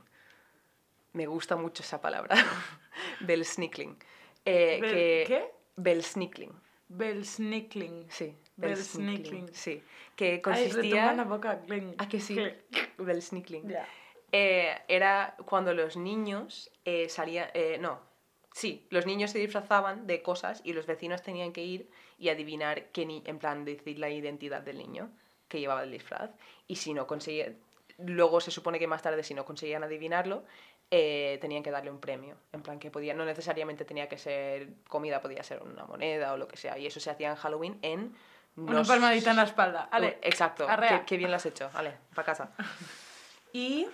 [1.14, 2.36] Me gusta mucho esa palabra.
[3.22, 3.98] Belsnickling.
[4.46, 5.52] Bel- que- ¿qué?
[5.78, 6.52] Belsnickling.
[6.90, 8.06] Belsnickling.
[8.10, 8.36] Sí.
[8.58, 9.50] Belsnickling.
[9.54, 9.82] Sí.
[10.16, 10.82] Que Ay, consistía...
[10.82, 11.60] retumba en la boca.
[11.62, 11.96] Cling.
[11.98, 12.38] ¿A que sí?
[12.98, 13.68] Belsnickling.
[13.70, 13.88] Ya.
[14.32, 17.50] Eh, era cuando los niños eh, salían...
[17.54, 18.00] eh, no,
[18.54, 22.86] sí, los niños se disfrazaban de cosas y los vecinos tenían que ir y adivinar
[22.92, 25.10] qué ni en plan decir la identidad del niño
[25.48, 26.32] que llevaba el disfraz.
[26.68, 27.58] Y si no conseguían...
[27.98, 30.44] Luego se supone que más tarde si no conseguían adivinarlo,
[30.92, 32.36] eh, tenían que darle un premio.
[32.52, 36.38] En plan que podía, no necesariamente tenía que ser comida, podía ser una moneda o
[36.38, 36.78] lo que sea.
[36.78, 38.16] Y eso se hacía en Halloween en...
[38.58, 39.88] Una nos- palmadita en la espalda.
[39.92, 40.18] Ale.
[40.22, 41.70] Exacto, qué, qué bien lo has hecho.
[41.74, 42.52] Vale, para casa.
[43.54, 43.88] Y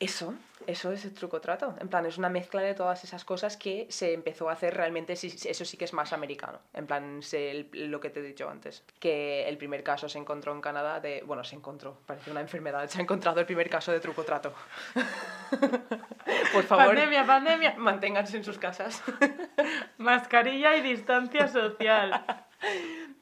[0.00, 0.34] eso,
[0.66, 1.74] eso es el truco trato.
[1.78, 5.12] En plan, es una mezcla de todas esas cosas que se empezó a hacer realmente,
[5.12, 6.58] eso sí que es más americano.
[6.72, 8.82] En plan, se- lo que te he dicho antes.
[8.98, 11.22] Que el primer caso se encontró en Canadá de...
[11.26, 12.88] Bueno, se encontró, parece una enfermedad.
[12.88, 14.54] Se ha encontrado el primer caso de truco trato.
[16.52, 17.74] Por favor, Pandemia, pandemia.
[17.76, 19.02] manténganse en sus casas.
[19.98, 22.24] Mascarilla y distancia social.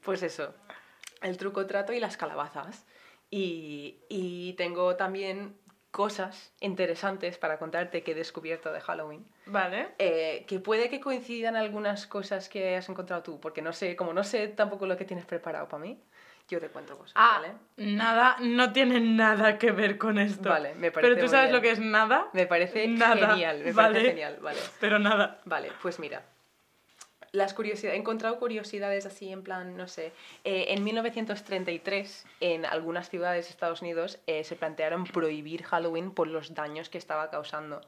[0.03, 0.55] Pues eso,
[1.23, 2.87] el truco trato y las calabazas.
[3.31, 5.57] Y, y tengo también
[5.91, 9.25] cosas interesantes para contarte que he descubierto de Halloween.
[9.47, 9.89] Vale.
[9.99, 14.13] Eh, que puede que coincidan algunas cosas que has encontrado tú, porque no sé, como
[14.13, 15.99] no sé tampoco lo que tienes preparado para mí,
[16.49, 17.55] yo te cuento cosas, Ah, ¿vale?
[17.77, 20.49] nada, no tiene nada que ver con esto.
[20.49, 21.57] Vale, me parece Pero tú sabes bien.
[21.57, 22.29] lo que es nada.
[22.33, 23.89] Me parece Nada, genial, me vale.
[23.95, 24.61] parece genial, vale.
[24.81, 25.41] Pero nada.
[25.45, 26.23] Vale, pues mira.
[27.33, 30.13] Las curiosidades, he encontrado curiosidades así en plan, no sé.
[30.45, 36.27] eh, en 1933, en algunas ciudades de Estados Unidos, eh, se plantearon prohibir Halloween por
[36.29, 37.81] los daños que estaba causando.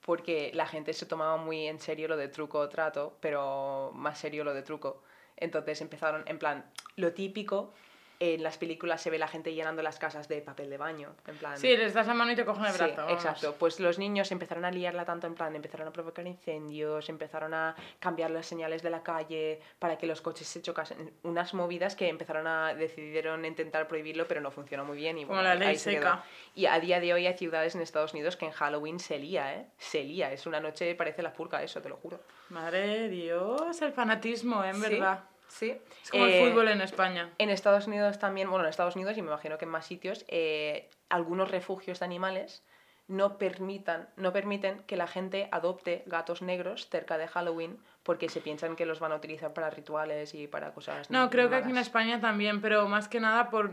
[0.00, 4.18] Porque la gente se tomaba muy en serio lo de truco o trato, pero más
[4.18, 5.02] serio lo de truco.
[5.36, 6.64] Entonces empezaron, en plan,
[6.96, 7.72] lo típico,
[8.20, 11.14] en las películas se ve la gente llenando las casas de papel de baño.
[11.26, 12.96] En plan, Sí, les das la mano y te cogen el Sí, brazo.
[12.96, 13.12] vamos.
[13.12, 13.54] exacto.
[13.58, 17.74] Pues los niños empezaron a liarla tanto en plan, empezaron a provocar incendios, empezaron a
[17.98, 21.12] cambiar las señales de la calle para que los coches se chocasen.
[21.22, 25.18] Unas movidas que empezaron a decidieron intentar prohibirlo, pero no funcionó muy bien.
[25.18, 26.00] Y, Como bueno, la ley ahí se quedó.
[26.02, 26.24] seca.
[26.54, 29.54] Y a día de hoy hay ciudades en Estados Unidos que en Halloween se lía,
[29.54, 29.66] ¿eh?
[29.78, 30.32] Se lía.
[30.32, 32.20] Es una noche, parece la purga eso, te lo juro.
[32.50, 34.68] Madre Dios, el fanatismo, ¿eh?
[34.70, 35.24] en Sí, verdad.
[35.48, 35.76] Sí.
[36.02, 37.30] Es como Eh, el fútbol en España.
[37.38, 40.24] En Estados Unidos también, bueno, en Estados Unidos y me imagino que en más sitios,
[40.28, 42.64] eh, algunos refugios de animales
[43.06, 48.40] no, permitan, no permiten que la gente adopte gatos negros cerca de Halloween porque se
[48.40, 51.10] piensan que los van a utilizar para rituales y para cosas.
[51.10, 51.78] No, creo que aquí en.
[51.78, 53.70] España también, pero más que nada por...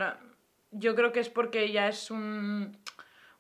[0.72, 2.78] Yo creo que es porque ya es un,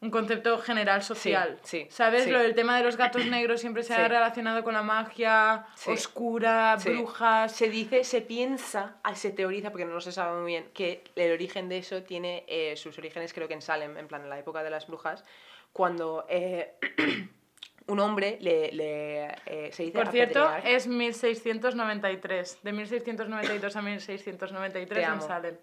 [0.01, 1.59] un concepto general social.
[1.63, 2.23] sí, ¿Sabes?
[2.23, 2.31] sí.
[2.31, 6.75] Lo del tema de los gatos negros siempre se ha relacionado con la magia oscura,
[6.83, 7.51] brujas...
[7.51, 11.31] Se dice, se piensa, ah, se teoriza, porque no se sabe muy bien, que el
[11.31, 14.39] origen de eso tiene eh, sus orígenes creo que en Salem, en plan en la
[14.39, 15.23] época de las brujas,
[15.71, 16.73] cuando eh,
[17.87, 20.75] un hombre le, le, eh, se dice Por cierto, apedrear.
[20.75, 22.59] es 1693.
[22.63, 25.21] De 1692 a 1693 Te en amo.
[25.21, 25.57] Salem.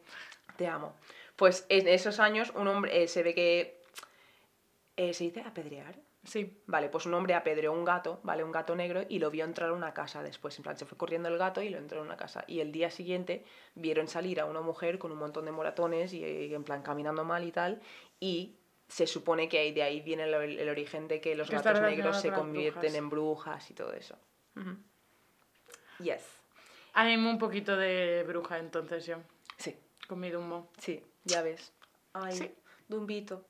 [0.57, 0.95] Te amo.
[1.35, 3.78] Pues en esos años un hombre se ve que...
[4.99, 5.95] eh, ¿Se dice apedrear?
[6.25, 6.61] Sí.
[6.67, 8.43] Vale, pues un hombre apedreó un gato, ¿vale?
[8.45, 10.57] Un gato negro y lo vio entrar a una casa después.
[10.59, 12.45] En plan, se fue corriendo el gato y lo entró en una casa.
[12.47, 16.25] Y el día siguiente vieron salir a una mujer con un montón de moratones y,
[16.25, 17.81] y en plan caminando mal y tal.
[18.21, 18.57] Y
[18.89, 22.21] se supone que de ahí viene el, el origen de que los Que gatos negros
[22.21, 22.95] se convierten brujas.
[22.99, 24.17] en brujas y todo eso.
[24.57, 24.77] Ujú.
[26.01, 26.25] Yes.
[26.95, 29.17] Animo un poquito de bruja entonces yo,
[29.57, 29.77] Sí,
[30.09, 30.71] con mi Dumbo.
[30.79, 31.73] sí, ya ves.
[32.13, 32.55] Ay, Sí.
[32.89, 33.47] Dumbito.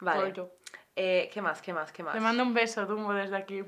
[0.00, 0.30] Vale.
[0.30, 0.52] Pollo.
[1.00, 1.62] Eh, ¿Qué más?
[1.62, 1.92] ¿Qué más?
[1.92, 2.12] ¿Qué más?
[2.14, 3.62] Te mando un beso, Dumbo, desde aquí.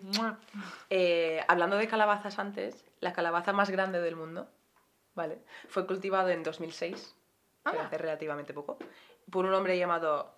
[0.90, 4.48] Eh, hablando de calabazas antes, la calabaza más grande del mundo,
[5.14, 5.38] ¿vale?
[5.68, 7.14] Fue cultivado en 2006
[7.62, 7.84] pero Ah.
[7.86, 8.78] hace relativamente poco,
[9.30, 10.34] por un hombre llamado...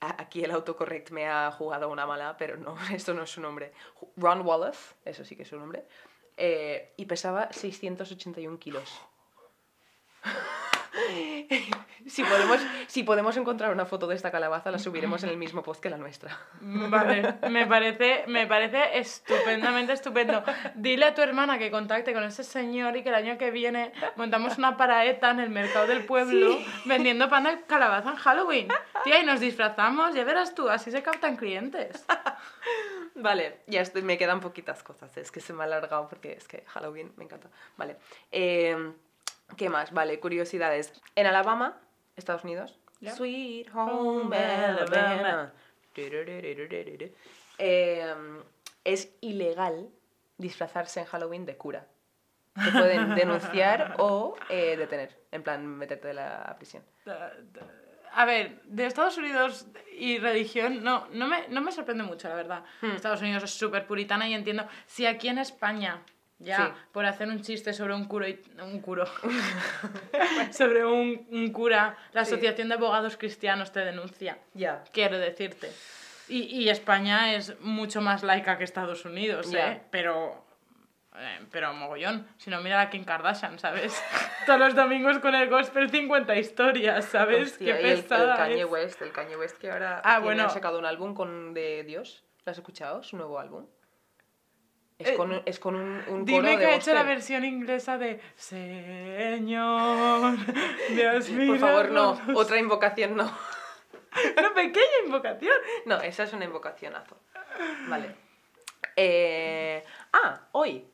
[0.00, 3.72] Aquí el autocorrect me ha jugado una mala, pero no, esto no es su nombre.
[4.16, 5.86] Ron Wallace, eso sí que es su nombre.
[6.36, 9.00] eh, y pesaba 681 kilos.
[12.06, 15.62] si, podemos, si podemos encontrar una foto de esta calabaza, la subiremos en el mismo
[15.62, 16.38] post que la nuestra.
[16.60, 20.42] Vale, me parece, me parece estupendamente estupendo.
[20.74, 23.92] Dile a tu hermana que contacte con ese señor y que el año que viene
[24.16, 28.68] montamos una paraeta en el mercado del pueblo vendiendo pan de calabaza en Halloween.
[29.04, 32.04] Tía, y nos disfrazamos, ya verás tú, así se captan clientes.
[33.14, 36.48] Vale, ya estoy, me quedan poquitas cosas, es que se me ha alargado porque es
[36.48, 37.48] que Halloween me encanta.
[37.76, 37.96] Vale,
[38.30, 38.92] eh,
[39.56, 39.92] ¿qué más?
[39.92, 40.92] Vale, curiosidades.
[41.14, 41.78] En Alabama,
[42.16, 42.78] Estados Unidos.
[43.16, 45.52] Sweet Home Alabama.
[47.58, 48.14] Eh,
[48.84, 49.88] es ilegal
[50.38, 51.86] disfrazarse en Halloween de cura.
[52.54, 56.82] Te pueden denunciar o eh, detener, en plan meterte de la prisión.
[58.14, 59.66] A ver, de Estados Unidos
[59.98, 62.64] y religión no, no, me, no me sorprende mucho, la verdad.
[62.82, 62.90] Hmm.
[62.90, 64.66] Estados Unidos es súper puritana y entiendo.
[64.86, 66.02] Si aquí en España,
[66.42, 66.72] ya, Sí.
[66.92, 68.40] por hacer un chiste sobre un curo y...
[68.62, 69.04] Un curo.
[70.52, 72.32] sobre un, un cura, la Sí.
[72.34, 74.38] Asociación de Abogados Cristianos te denuncia.
[74.54, 74.84] Ya.
[74.92, 75.70] Quiero decirte.
[76.28, 79.72] Y, y España es mucho más laica que Estados Unidos, Ya.
[79.72, 79.82] ¿eh?
[79.90, 80.44] Pero...
[81.16, 84.00] eh, pero mogollón, si no mira a Kim Kardashian, ¿sabes?
[84.46, 87.52] Todos los domingos con el gospel 50 historias, ¿sabes?
[87.52, 88.66] Hostia, Qué y el, el pesada Kanye es.
[88.70, 90.44] West, el Kanye West que ahora Ah, tiene- bueno.
[90.44, 92.24] ha sacado un álbum con de Dios.
[92.46, 93.02] ¿Lo has escuchado?
[93.02, 93.66] Su nuevo álbum.
[95.02, 97.02] Es Eh, con, un- es con un, un Dime coro que de ha hecho la
[97.02, 100.36] versión inglesa de Señor,
[100.90, 101.52] Dios mío.
[101.52, 102.20] Por favor, no.
[102.34, 103.24] Otra invocación no.
[104.38, 105.54] Una pequeña invocación.
[105.86, 107.16] No, esa es una invocacionazo.
[107.88, 108.14] Vale.
[108.96, 110.86] Eh, ah, hoy,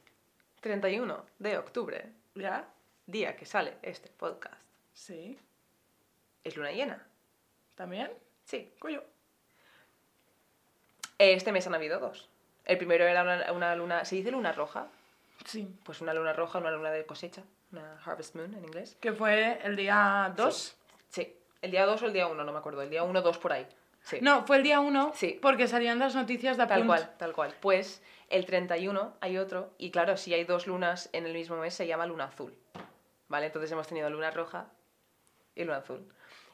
[0.61, 2.69] 31 de octubre, ¿Ya?
[3.07, 4.55] día que sale este podcast,
[4.93, 5.39] Sí.
[6.45, 7.07] es luna llena.
[7.75, 8.11] ¿También?
[8.45, 8.73] Sí.
[8.79, 9.03] Coño.
[11.19, 12.29] Este mes han habido dos.
[12.69, 14.87] El primero era una, una luna, ¿se dice luna roja?
[15.45, 15.69] Sí.
[15.85, 18.97] Pues una luna roja, una luna de cosecha, una harvest moon en inglés.
[19.01, 20.77] Que fue el día 2.
[21.09, 23.39] Sí, el día 2 o el día 1, no me acuerdo, el día 1 2
[23.39, 23.67] por ahí.
[24.03, 24.19] Sí.
[24.21, 25.39] No, fue el día 1 Sí.
[25.41, 27.55] porque salían las noticias de Tal cual, tal cual.
[27.61, 31.73] Pues el 31 hay otro, y claro, si hay dos lunas en el mismo mes
[31.75, 32.55] se llama luna azul.
[33.29, 33.47] ¿Vale?
[33.47, 34.67] Entonces hemos tenido luna roja
[35.55, 36.07] y luna azul.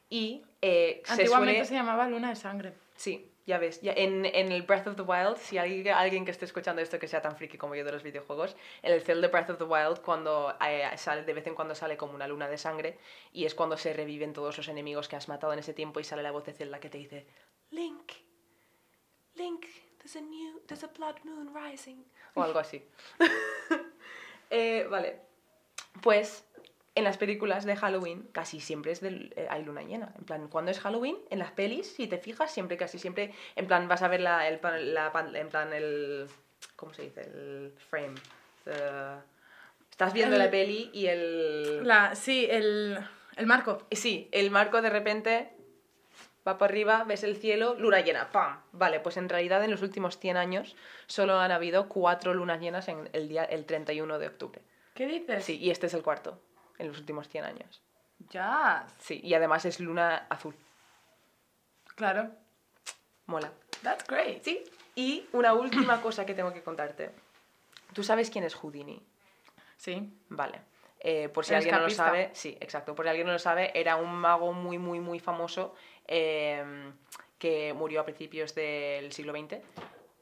[0.08, 1.64] Y eh, se Antiguamente suele...
[1.64, 2.74] se llamaba luna de sangre.
[2.94, 3.80] Sí, ya ves.
[3.80, 6.98] Ya en, en el Breath of the Wild, si hay alguien que esté escuchando esto
[6.98, 9.64] que sea tan friki como yo de los videojuegos, en el Zelda Breath of the
[9.64, 12.98] Wild, cuando eh, sale, de vez en cuando sale como una luna de sangre,
[13.32, 16.04] y es cuando se reviven todos los enemigos que has matado en ese tiempo y
[16.04, 17.26] sale la voz de Zelda que te dice,
[17.70, 18.12] Link,
[19.34, 19.66] Link,
[19.98, 22.04] there's a new, there's a blood moon rising.
[22.34, 22.82] O algo así.
[24.50, 25.20] Eh, vale.
[26.00, 26.46] Pues
[26.96, 30.12] en las películas de Halloween casi siempre es del, eh, hay luna llena.
[30.18, 33.66] En plan, cuando es Halloween, en las pelis, si te fijas, siempre, casi siempre, en
[33.66, 34.60] plan, vas a ver la, el,
[34.94, 36.26] la en plan, el,
[36.76, 37.22] ¿cómo se dice?
[37.22, 38.14] El frame.
[38.64, 38.72] The-
[39.90, 41.86] estás viendo El- la peli y el...
[41.86, 42.98] La, sí, el,
[43.36, 43.86] el marco.
[43.90, 45.50] Sí, el marco de repente
[46.46, 48.60] va para arriba, ves el cielo, luna llena, ¡pam!
[48.72, 50.76] Vale, pues en realidad en los últimos 100 años
[51.06, 54.60] solo han habido cuatro lunas llenas en el día el 31 de octubre.
[54.94, 55.44] ¿Qué dices?
[55.44, 56.38] Sí, y este es el cuarto
[56.78, 57.82] en los últimos 100 años.
[58.30, 58.86] Ya.
[58.98, 60.54] Sí, y además es luna azul.
[61.94, 62.30] Claro.
[63.26, 63.52] Mola.
[63.82, 64.42] That's great.
[64.42, 67.10] Sí, y una última cosa que tengo que contarte.
[67.92, 69.02] ¿Tú sabes quién es Houdini?
[69.76, 70.12] Sí.
[70.28, 70.60] Vale.
[71.00, 72.94] Eh, por si El alguien no lo sabe, sí, exacto.
[72.94, 75.74] Por si alguien no lo sabe, era un mago muy, muy, muy famoso
[76.08, 76.92] eh,
[77.38, 79.58] que murió a principios del siglo XX.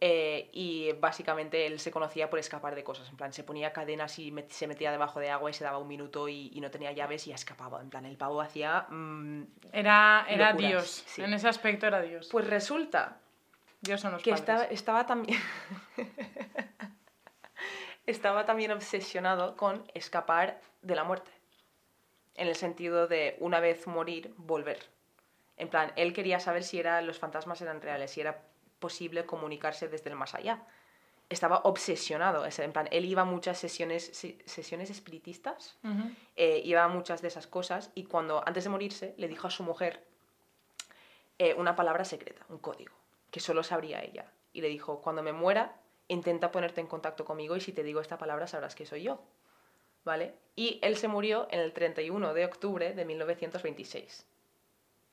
[0.04, 3.08] Eh, y básicamente él se conocía por escapar de cosas.
[3.08, 5.78] En plan, se ponía cadenas y met- se metía debajo de agua y se daba
[5.78, 7.80] un minuto y, y no tenía llaves y escapaba.
[7.80, 8.86] En plan, el pavo hacía.
[8.90, 11.04] mm, Era, era Locuras, Dios.
[11.06, 11.22] sí.
[11.22, 12.28] En ese aspecto era Dios.
[12.32, 13.20] Pues resulta
[13.80, 15.38] Dios son los que estaba, estaba también
[18.06, 21.30] estaba también obsesionado con escapar de la muerte
[22.34, 24.78] en el sentido de una vez morir volver
[25.56, 28.42] en plan él quería saber si era, los fantasmas eran reales si era
[28.82, 30.62] posible comunicarse desde el más allá
[31.30, 35.78] estaba obsesionado es en plan él iba a muchas sesiones se- sesiones espiritistas
[36.36, 39.50] eh, iba a muchas de esas cosas y cuando antes de morirse le dijo a
[39.50, 40.04] su mujer
[41.38, 42.92] eh, una palabra secreta, un código,
[43.30, 44.26] que solo sabría ella.
[44.52, 45.74] Y le dijo, cuando me muera,
[46.08, 49.22] intenta ponerte en contacto conmigo y si te digo esta palabra sabrás que soy yo.
[50.04, 50.34] ¿Vale?
[50.56, 54.26] Y él se murió en el 31 de octubre de 1926.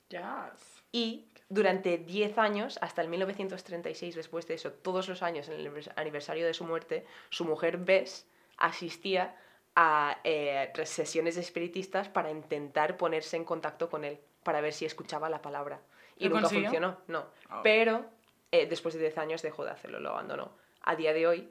[0.10, 0.79] Yes.
[0.92, 5.68] Y durante 10 años, hasta el 1936, después de eso, todos los años, en el
[5.72, 9.36] anivers- aniversario de su muerte, su mujer Bess asistía
[9.76, 14.86] a eh, sesiones de espiritistas para intentar ponerse en contacto con él, para ver si
[14.86, 15.80] escuchaba la palabra.
[16.18, 16.66] Y ¿Lo nunca consiguió?
[16.70, 17.26] funcionó, no.
[17.50, 17.62] Oh.
[17.64, 18.06] Pero
[18.52, 20.52] eh, después de 10 años dejó de hacerlo, lo abandonó.
[20.82, 21.50] A día de hoy,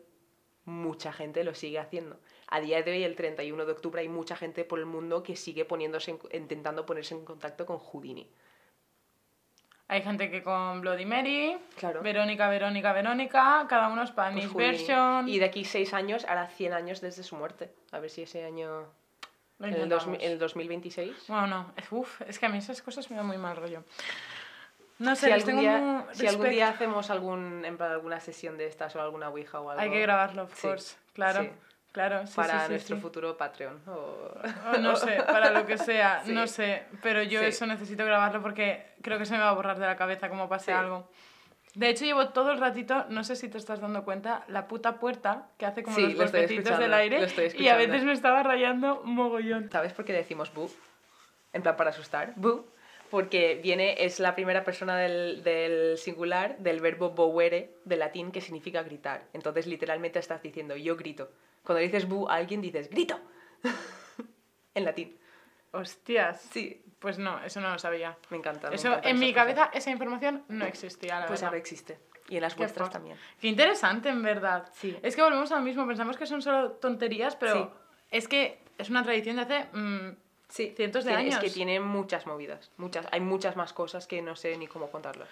[0.65, 2.19] mucha gente lo sigue haciendo.
[2.49, 5.37] A día de hoy, el 31 de octubre, hay mucha gente por el mundo que
[5.37, 8.29] sigue poniéndose en- intentando ponerse en contacto con Houdini.
[9.91, 12.03] Hay gente que con Bloody Mary, Claro.
[12.03, 14.71] Verónica, Verónica, Verónica, cada uno Pues Spanish Houdini.
[14.71, 15.29] version.
[15.29, 17.73] Y de aquí 6 años hará 100 años desde su muerte.
[17.93, 18.83] A ver si ese año...
[19.61, 20.05] En el, intentamos.
[20.05, 21.25] 2000 en el 2026.
[21.29, 23.83] Bueno, no, es, uf, es que a mí esas cosas me dan muy mal rollo.
[24.99, 28.59] No sé, Si algún, tengo día, si algún día hacemos algún, en plan, alguna sesión
[28.59, 29.83] de estas o alguna Ouija o algo.
[29.83, 30.97] Hay que grabarlo, of Sí, course.
[31.15, 31.51] Claro, sí.
[31.93, 32.27] Claro.
[32.27, 33.81] sí, Para sí, sí, nuestro futuro Patreon.
[33.87, 34.33] o-
[34.75, 36.85] O no sé, para lo que sea, no sé.
[37.03, 39.97] Pero yo eso necesito grabarlo porque creo que se me va a borrar de la
[39.97, 41.09] cabeza como pase algo.
[41.75, 44.99] De hecho, llevo todo el ratito, no sé si te estás dando cuenta, la puta
[44.99, 47.27] puerta que hace como los lo golpecitos del aire.
[47.55, 49.71] y a veces me estaba rayando mogollón.
[49.71, 50.71] ¿Sabes por qué decimos bu?
[51.53, 52.33] En plan, para asustar.
[52.37, 52.67] Bu.
[53.11, 58.41] Porque viene, es la primera persona del, del singular del verbo boere, de latín, que
[58.43, 59.23] significa gritar.
[59.33, 61.31] Entonces, literalmente estás diciendo yo grito.
[61.65, 63.19] Cuando dices bu a alguien, dices grito.
[64.75, 65.19] en latín.
[65.73, 66.41] Hostias.
[66.51, 68.17] Sí, Pues no, eso no lo sabía.
[68.31, 68.71] me encanta.
[68.71, 69.45] me Eso, encantan en mi cosas.
[69.45, 71.49] cabeza esa información no existía, la Pues verdad.
[71.49, 71.99] ahora existe.
[72.29, 73.17] Y en las Qué vuestras también.
[73.41, 74.69] Qué interesante, en verdad.
[74.75, 74.97] Sí.
[75.03, 77.71] Es que volvemos a lo mismo, pensamos que son solo tonterías, pero Sí.
[78.11, 80.17] es que es una tradición de hace mm,
[80.49, 81.35] Sí, cientos de tiene- años.
[81.37, 84.91] Es que tiene muchas movidas, muchas, hay muchas más cosas que no sé ni cómo
[84.91, 85.29] contarlas.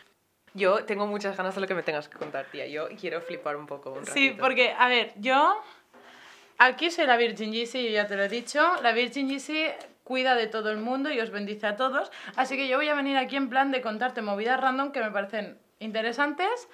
[0.55, 2.67] Yo tengo muchas ganas de lo que me tengas que contar, tía.
[2.67, 4.43] Yo quiero flipar un poco un Sí, ratito.
[4.43, 5.61] porque, a ver, yo
[6.59, 8.63] aquí soy la Virgin Yeezy, yo ya te lo he dicho.
[8.83, 9.67] La Virgin Yeezy
[10.05, 12.13] cuida de todo el mundo y os bendice a todos.
[12.37, 15.11] Así que yo voy a venir aquí en plan de contarte movidas random que me
[15.11, 16.69] parecen interesantes.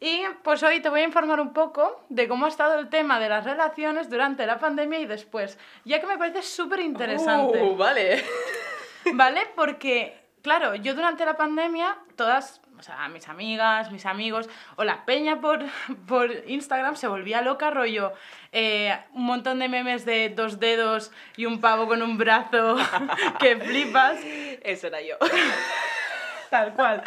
[0.00, 3.20] Y pues hoy te voy a informar un poco de cómo ha estado el tema
[3.20, 7.62] de las relaciones durante la pandemia y después, ya que me parece súper interesante.
[7.62, 8.24] Uh, vale.
[9.14, 9.42] ¿Vale?
[9.54, 15.04] Porque, claro, yo durante la pandemia, todas, o sea, mis amigas, mis amigos, o la
[15.04, 15.60] peña por,
[16.08, 18.12] por Instagram se volvía loca, rollo,
[18.50, 22.76] eh, un montón de memes de dos dedos y un pavo con un brazo
[23.38, 24.18] que flipas,
[24.62, 25.14] Eso era yo.
[26.50, 27.04] tal cual.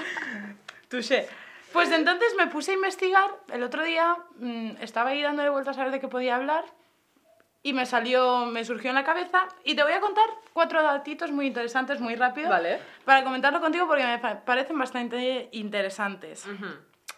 [0.87, 1.27] Touché.
[1.73, 5.83] Pues entonces me puse a investigar, el otro día mm, estaba ahí dándole vueltas a
[5.83, 6.63] ver de qué podía hablar
[7.65, 11.31] y me salió, me surgió en la cabeza y te voy a contar cuatro datitos
[11.31, 12.79] muy interesantes, muy rápido, Vale.
[13.05, 16.45] para comentarlo contigo porque me pa- parecen bastante interesantes.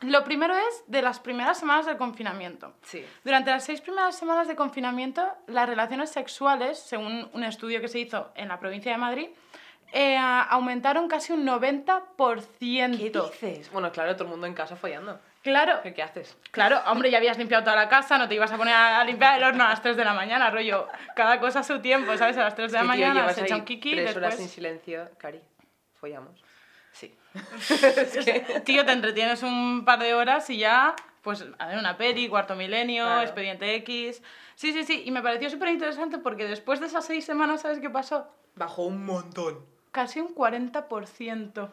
[0.01, 2.75] Lo primero es de las primeras semanas del confinamiento.
[2.83, 3.05] Sí.
[3.25, 7.99] Durante las seis primeras semanas de confinamiento, las relaciones sexuales, según un estudio que se
[7.99, 9.27] hizo en la provincia de Madrid,
[9.91, 12.97] eh, aumentaron casi un 90%.
[13.39, 13.69] ¿Qué dices?
[13.71, 15.19] Bueno, claro, todo el mundo en casa follando.
[15.47, 16.37] Claro, ¿Qué, qué haces?
[16.51, 19.37] claro, hombre, ya habías limpiado toda la casa, no te ibas a poner a limpiar
[19.37, 20.89] el horno a las 3 de la mañana, rollo.
[21.15, 22.35] Cada cosa a su tiempo, ¿sabes?
[22.37, 24.05] A las 3 de la Es que, tío, mañana llevas se echa un kiki tres
[24.07, 24.25] después...
[24.25, 25.09] horas en silencio.
[25.17, 25.39] Cari,
[25.93, 26.43] follamos.
[26.91, 27.15] Sí.
[28.65, 32.55] Tío, te entretienes un par de horas y ya, pues, a ver, una peli, Cuarto
[32.55, 33.21] Milenio, Claro.
[33.21, 34.21] Expediente X...
[34.55, 37.79] Sí, sí, sí, y me pareció súper interesante porque después de esas seis semanas, ¿sabes
[37.79, 38.27] qué pasó?
[38.55, 39.63] Bajó un montón.
[39.91, 41.69] Casi un 40%.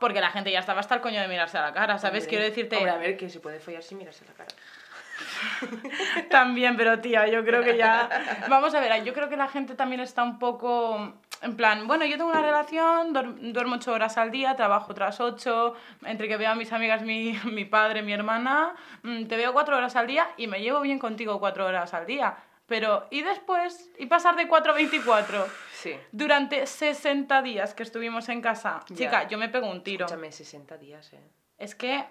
[0.00, 2.24] Porque la gente ya estaba hasta el coño de mirarse a la cara, ¿sabes?
[2.24, 2.76] Hombre, Quiero decirte...
[2.76, 4.50] Hombre, a ver, que se puede follar sin mirarse la cara.
[6.30, 8.08] También, pero tía, yo creo que ya...
[8.48, 11.14] Vamos a ver, yo creo que la gente también está un poco...
[11.42, 15.20] En plan, bueno, yo tengo una relación, duer- duermo ocho horas al día, trabajo otras
[15.20, 19.54] ocho, entre que veo a mis amigas, mi, mi padre, mi hermana, mm, te veo
[19.54, 22.36] cuatro horas al día y me llevo bien contigo cuatro horas al día.
[22.70, 23.90] Pero, ¿y después?
[23.98, 25.44] ¿Y pasar de 4 a 24?
[25.72, 25.92] Sí.
[26.12, 28.96] Durante 60 días que estuvimos en casa, Ya.
[28.96, 30.06] chica, yo me pego un tiro.
[30.06, 31.18] Escúchame, 60 días, eh.
[31.58, 32.04] Es que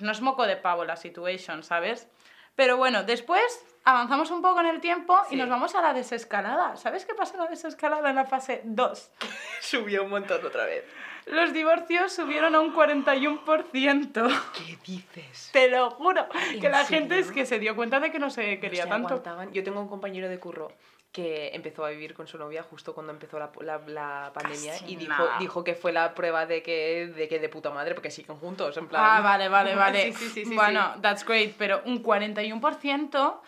[0.00, 2.08] no es moco de pavo la situation, ¿sabes?
[2.56, 3.40] Pero bueno, después
[3.84, 6.76] avanzamos un poco en el tiempo y nos vamos a la desescalada.
[6.76, 9.10] ¿Sabes qué pasa en la desescalada en la fase 2?
[9.60, 10.84] Subió un montón otra vez.
[11.30, 14.40] Los divorcios subieron a un 41%.
[14.54, 15.50] ¿Qué dices?
[15.52, 16.26] Te lo juro.
[16.52, 16.98] ¿En Que la serio?
[17.00, 19.08] gente es que se dio cuenta de que no se quería No se tanto.
[19.08, 19.52] aguantaban.
[19.52, 20.72] Yo tengo un compañero de curro
[21.12, 24.92] que empezó a vivir con su novia justo cuando empezó la, la- la pandemia Casi
[24.92, 25.38] y dijo, nada.
[25.38, 28.76] dijo que fue la prueba de que, de que de puta madre porque siguen juntos,
[28.76, 29.02] en plan...
[29.04, 30.12] Ah, vale, vale, vale.
[30.12, 31.00] Sí, sí, sí, sí, bueno, sí.
[31.00, 33.40] that's great, pero un 41%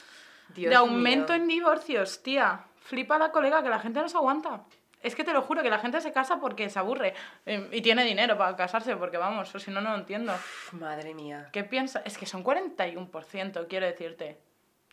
[0.54, 1.42] Dios de aumento mío.
[1.42, 2.64] en divorcios, tía.
[2.82, 4.62] Flipa la colega que la gente no se aguanta.
[5.02, 7.14] Es que te lo juro, que la gente se casa porque se aburre
[7.46, 10.32] eh, y tiene dinero para casarse, porque vamos, o si no, no lo entiendo.
[10.34, 11.48] Uf, Madre mía.
[11.52, 12.02] ¿Qué piensas?
[12.04, 14.38] Es que son 41%, quiero decirte.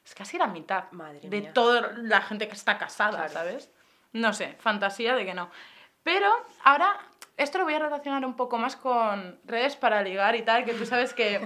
[0.06, 1.54] Es casi la mitad Madre de mía.
[1.54, 3.34] toda la gente que está casada, Claro.
[3.34, 3.70] ¿sabes?
[4.14, 5.50] No sé, fantasía de que no.
[6.04, 6.32] Pero
[6.64, 6.98] ahora,
[7.36, 10.74] esto lo voy a relacionar un poco más con redes para ligar y tal, que
[10.74, 11.46] tú sabes que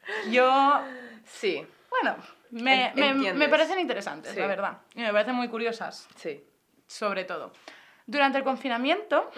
[0.30, 0.80] yo
[1.24, 1.66] Sí.
[1.90, 2.16] Bueno,
[2.50, 4.38] me, me, me parecen interesantes, Sí.
[4.40, 4.78] la verdad.
[4.94, 6.44] Y me parecen muy curiosas, Sí.
[6.86, 7.52] sobre todo.
[8.08, 9.30] Durante el confinamiento,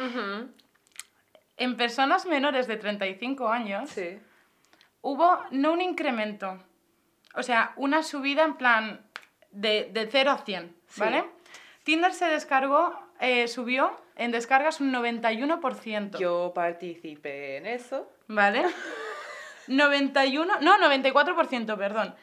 [1.56, 4.16] en personas menores de 35 años, Sí.
[5.02, 6.56] hubo no un incremento,
[7.34, 9.04] o sea, una subida en plan
[9.50, 11.00] de, de 0 a 100, Sí.
[11.00, 11.24] ¿vale?
[11.82, 16.18] Tinder se descargó, eh, subió en descargas un 91%.
[16.20, 18.08] Yo participé en eso.
[18.28, 18.64] ¿Vale?
[19.66, 22.14] 91, no, 94%, perdón.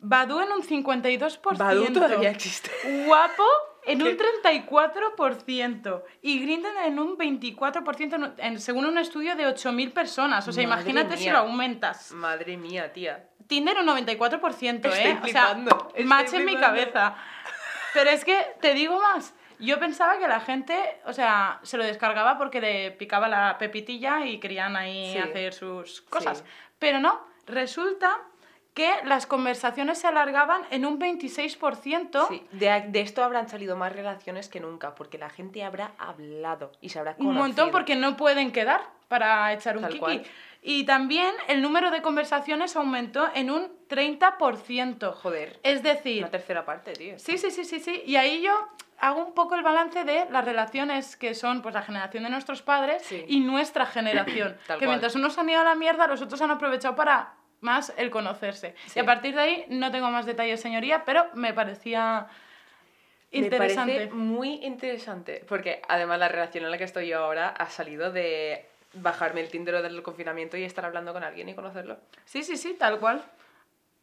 [0.00, 1.56] Badu en un 52%.
[1.56, 2.70] Badu todavía existe.
[3.06, 3.44] Guapo
[3.86, 6.02] en un 34%.
[6.22, 10.46] Y Grindr en un 24%, en- según un estudio de 8.000 personas.
[10.48, 12.12] O sea, Madre imagínate si lo aumentas.
[12.12, 13.28] Madre mía, tía.
[13.46, 15.18] Tinder un 94%, Estoy ¿eh?
[15.22, 16.66] flipando, o sea, estoy match en mi flipando.
[16.66, 17.16] cabeza.
[17.92, 21.84] Pero es que, te digo más, yo pensaba que la gente, o sea, se lo
[21.84, 25.18] descargaba porque le picaba la pepitilla y querían ahí Sí.
[25.18, 26.38] hacer sus cosas.
[26.38, 26.44] Sí.
[26.78, 28.18] Pero no, resulta
[28.74, 32.26] que las conversaciones se alargaban en un 26%.
[32.28, 36.72] Sí, de, de esto habrán salido más relaciones que nunca, porque la gente habrá hablado
[36.80, 37.42] y se habrá Un conocido.
[37.46, 40.00] montón porque no pueden quedar para echar un Tal kiki.
[40.00, 40.22] cual.
[40.66, 45.12] Y también el número de conversaciones aumentó en un 30%.
[45.14, 47.18] Joder, Es decir, una tercera parte, tío.
[47.18, 48.02] Sí, sí, sí, sí, sí.
[48.06, 48.52] Y ahí yo
[48.98, 52.62] hago un poco el balance de las relaciones que son pues la generación de nuestros
[52.62, 53.24] padres Sí.
[53.28, 54.56] y nuestra generación.
[54.66, 54.88] Que cual.
[54.88, 57.34] mientras unos han ido a la mierda, los otros han aprovechado para
[57.64, 58.74] más el conocerse.
[58.86, 58.98] Sí.
[58.98, 62.28] Y a partir de ahí no tengo más detalles, señoría, pero me parecía
[63.32, 63.92] interesante.
[63.92, 67.68] Me parece muy interesante, porque además la relación en la que estoy yo ahora ha
[67.68, 71.98] salido de bajarme el Tinder del confinamiento y estar hablando con alguien y conocerlo.
[72.24, 73.24] Sí, sí, sí, tal cual.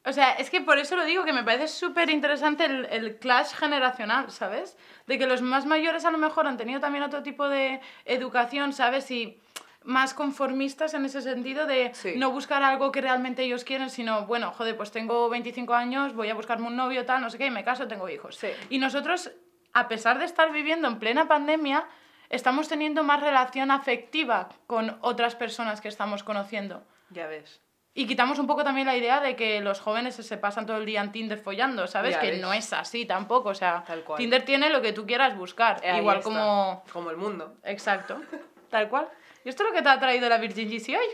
[0.04, 3.18] O sea, es que por eso lo digo, que me parece súper interesante el, el
[3.18, 4.76] clash generacional, ¿sabes?
[5.06, 8.74] De que los más mayores a lo mejor han tenido también otro tipo de educación,
[8.74, 9.10] ¿sabes?
[9.12, 9.40] Y
[9.84, 12.14] más conformistas en ese sentido de Sí.
[12.16, 16.30] no buscar algo que realmente ellos quieren, sino, bueno, joder, pues tengo 25 años, voy
[16.30, 18.36] a buscarme un novio, tal, no sé qué, y me caso, tengo hijos.
[18.36, 18.50] Sí.
[18.70, 19.32] Y nosotros,
[19.74, 21.86] a pesar de estar viviendo en plena pandemia,
[22.30, 26.84] estamos teniendo más relación afectiva con otras personas que estamos conociendo.
[27.10, 27.60] Ya ves.
[27.94, 30.86] Y quitamos un poco también la idea de que los jóvenes se pasan todo el
[30.86, 32.14] día en Tinder follando, ¿sabes?
[32.16, 32.42] Ya que ves.
[32.42, 34.18] no es así tampoco, o sea, Tal cual.
[34.18, 36.30] Tinder tiene lo que tú quieras buscar, Ahí igual está.
[36.30, 36.84] como...
[36.94, 37.58] Como el mundo.
[37.66, 38.22] Exacto,
[38.70, 39.10] tal cual.
[39.44, 41.08] ¿Y esto es lo que te ha traído la Virgin GC hoy?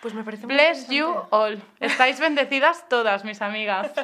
[0.00, 1.62] Pues me parece muy Bless you all.
[1.80, 3.92] Estáis bendecidas todas, mis amigas.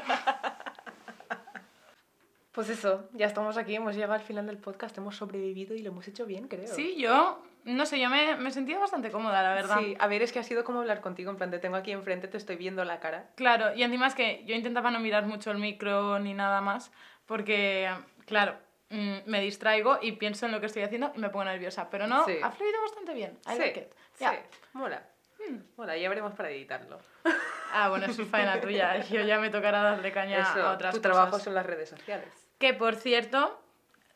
[2.53, 5.90] Pues eso, ya estamos aquí, hemos llegado al final del podcast, hemos sobrevivido y lo
[5.90, 6.66] hemos hecho bien, creo.
[6.66, 9.78] Sí, yo, no sé, yo me, me he sentido bastante cómoda, la verdad.
[9.78, 11.92] Sí, a ver, es que ha sido como hablar contigo, en plan, te tengo aquí
[11.92, 13.30] enfrente, te estoy viendo la cara.
[13.36, 16.90] Claro, y encima es que yo intentaba no mirar mucho el micro ni nada más,
[17.24, 17.88] porque,
[18.26, 18.57] claro,
[18.91, 21.88] mm, me distraigo y pienso en lo que estoy haciendo y me pongo nerviosa.
[21.91, 22.36] Pero no, Sí.
[22.43, 23.38] ha fluido bastante bien.
[23.47, 23.93] I sí, like it.
[24.14, 24.43] sí, Yeah.
[24.74, 25.03] mola.
[25.78, 26.99] Mola, ya veremos para editarlo.
[27.72, 28.99] Ah, bueno, eso es faena tuya.
[29.09, 31.12] Yo ya me tocará darle caña Eso, a otras tu cosas.
[31.16, 32.28] trabajo son las redes sociales.
[32.59, 33.59] Que, por cierto,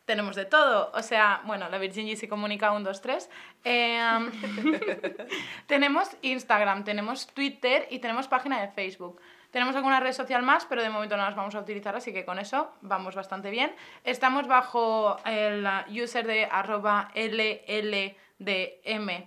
[0.04, 0.92] tenemos de todo.
[0.92, 3.30] O sea, bueno, la Virgin GC comunica 1, 2, 3.
[3.64, 4.30] Em,
[5.66, 9.20] tenemos Instagram, tenemos Twitter y tenemos página de Facebook.
[9.54, 12.24] Tenemos alguna red social más, pero de momento no las vamos a utilizar, así que
[12.24, 13.72] con eso vamos bastante bien.
[14.02, 18.08] Estamos bajo el user de arroba LLDM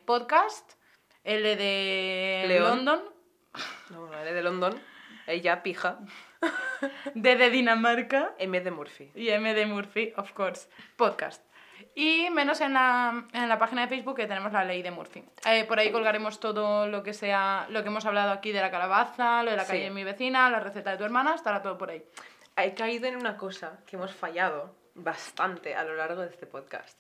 [0.04, 0.74] podcast,
[1.24, 2.64] L de León.
[2.84, 3.04] London,
[3.90, 4.82] No, bueno, L de London,
[5.28, 6.00] ella pija,
[7.16, 9.10] D de Dinamarca M de Murphy.
[9.16, 10.68] y M de Murphy, of course,
[10.98, 11.42] podcast.
[12.00, 15.24] Y menos en la, en la página de Facebook que tenemos la ley de Murphy.
[15.48, 18.70] Eh, por ahí colgaremos todo lo que sea, lo que hemos hablado aquí de la
[18.70, 19.72] calabaza, lo de la Sí.
[19.72, 22.06] calle de mi vecina, la receta de tu hermana, estará todo por ahí.
[22.56, 27.00] He caído en una cosa que hemos fallado bastante a lo largo de este podcast.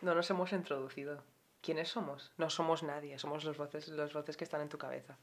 [0.00, 1.22] No nos hemos introducido.
[1.60, 2.32] ¿Quiénes somos?
[2.38, 5.16] No somos nadie, somos los voces, los voces que están en tu cabeza.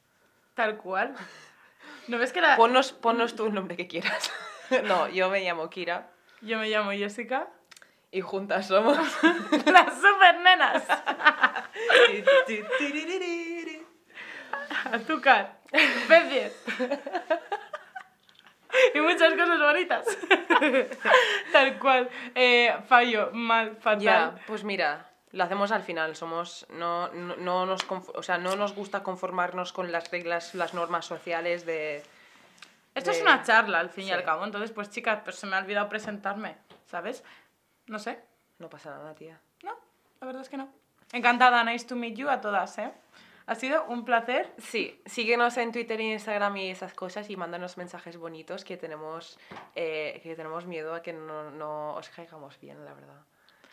[0.54, 1.16] Tal cual.
[2.08, 2.56] ¿No ves que la...
[2.56, 4.32] Ponnos, ponnos tú el nombre que quieras.
[4.86, 7.50] no, yo me llamo Kira Yo me llamo Jessica.
[8.12, 8.98] Y juntas somos.
[9.66, 10.84] Las super nenas.
[14.92, 15.60] Azúcar.
[15.72, 16.66] Especies.
[18.94, 20.06] y muchas cosas bonitas.
[21.52, 22.10] Tal cual.
[22.36, 24.02] Eh, fallo, mal, fatal.
[24.02, 26.16] Ya, pues mira, lo hacemos al final.
[26.16, 30.74] Somos, no, no, no nos, o sea, no nos gusta conformarnos con las reglas, las
[30.74, 32.04] normas sociales de...
[32.96, 34.44] Esto es una charla, al fin y al cabo.
[34.44, 36.58] Entonces, pues chicas, pues se me ha olvidado presentarme,
[36.88, 37.24] ¿sabes?
[37.90, 38.20] No sé.
[38.60, 39.42] No pasa nada, tía.
[39.64, 39.74] No,
[40.22, 40.70] la verdad es que no.
[41.12, 42.92] Encantada, nice to meet you a todas, ¿eh?
[43.48, 44.54] Ha sido un placer.
[44.60, 49.40] Sí, síguenos en Twitter y Instagram y esas cosas y mándanos mensajes bonitos que tenemos,
[49.74, 53.24] eh, que tenemos miedo a que no, no os caigamos bien, la verdad.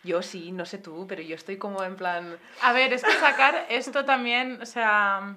[0.03, 2.39] Yo sí, no sé tú, pero yo estoy como en plan...
[2.63, 5.35] A ver, es que sacar esto también, o sea...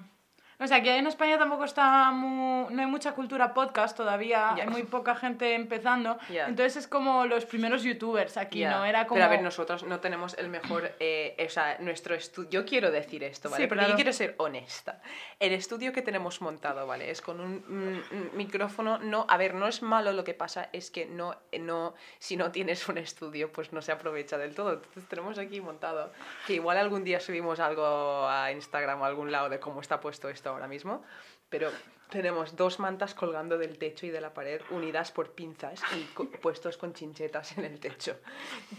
[0.61, 4.63] O sea, que en España tampoco está mu- no hay mucha cultura podcast todavía, Ya.
[4.63, 6.19] hay muy poca gente empezando.
[6.29, 6.45] Ya.
[6.47, 8.85] Entonces es como los primeros youtubers aquí, Ya, ¿no?
[8.85, 9.15] Era como...
[9.17, 10.91] Pero a ver, nosotros no tenemos el mejor.
[10.99, 12.49] eh, o sea, nuestro estudio.
[12.51, 13.63] Yo quiero decir esto, ¿vale?
[13.63, 13.89] Sí, Pero claro.
[13.89, 15.01] yo quiero ser honesta.
[15.39, 17.09] El estudio que tenemos montado, ¿vale?
[17.09, 18.99] Es con un, mm, micrófono.
[18.99, 21.95] No, a ver, no es malo lo que pasa, es que no, no.
[22.19, 24.73] Si no tienes un estudio, pues no se aprovecha del todo.
[24.73, 26.11] Entonces tenemos aquí montado.
[26.45, 29.99] Que igual algún día subimos algo a Instagram o a algún lado de cómo está
[29.99, 31.03] puesto esto ahora mismo.
[31.49, 31.69] Pero
[32.09, 36.29] tenemos dos mantas colgando del techo y de la pared unidas por pinzas y co-
[36.29, 38.17] puestos con chinchetas en el techo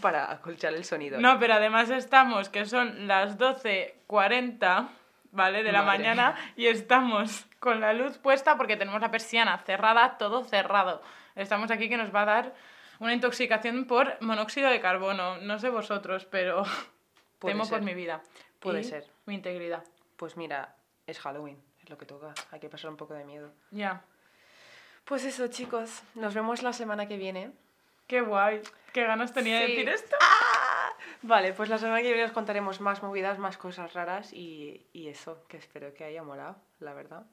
[0.01, 1.19] para acolchar el sonido.
[1.19, 4.87] No, pero además estamos, que son las 12.40,
[5.31, 5.63] ¿vale?
[5.63, 10.17] De la Madre mañana y estamos con la luz puesta porque tenemos la persiana cerrada,
[10.17, 11.01] todo cerrado.
[11.35, 12.53] Estamos aquí que nos va a dar
[12.99, 15.37] una intoxicación por monóxido de carbono.
[15.37, 16.63] No sé vosotros, pero
[17.39, 17.79] Puede temo ser.
[17.79, 18.21] por mi vida.
[18.59, 19.07] Puede Y ser.
[19.25, 19.83] Mi integridad.
[20.17, 20.75] Pues mira,
[21.07, 22.33] es Halloween, es lo que toca.
[22.51, 23.51] Hay que pasar un poco de miedo.
[23.71, 24.01] Ya.
[25.05, 26.01] Pues eso, chicos.
[26.15, 27.51] Nos vemos la semana que viene.
[28.07, 28.61] Qué guay.
[28.93, 29.71] Qué ganas tenía de Sí.
[29.73, 30.15] decir esto.
[31.23, 35.07] Vale, pues la semana que viene os contaremos más movidas, más cosas raras y, y
[35.07, 37.23] eso, que espero que haya molado, la verdad.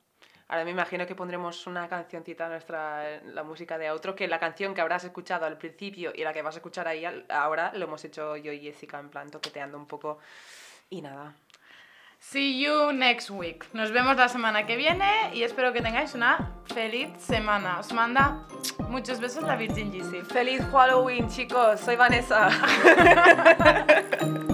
[0.49, 4.75] Ahora me imagino que pondremos una cancioncita nuestra, la música de outro, que la canción
[4.75, 7.85] que habrás escuchado al principio y la que vas a escuchar ahí al- ahora lo
[7.85, 10.19] hemos hecho yo y Jessica en plan toqueteando un poco
[10.89, 11.35] y nada.
[12.23, 13.65] See you next week.
[13.73, 17.79] Nos vemos la semana que viene y espero que tengáis una feliz semana.
[17.81, 18.47] Os manda
[18.91, 20.27] muchos besos la Virgin GC.
[20.27, 21.81] ¡Feliz Halloween, chicos!
[21.81, 22.51] Soy Vanessa.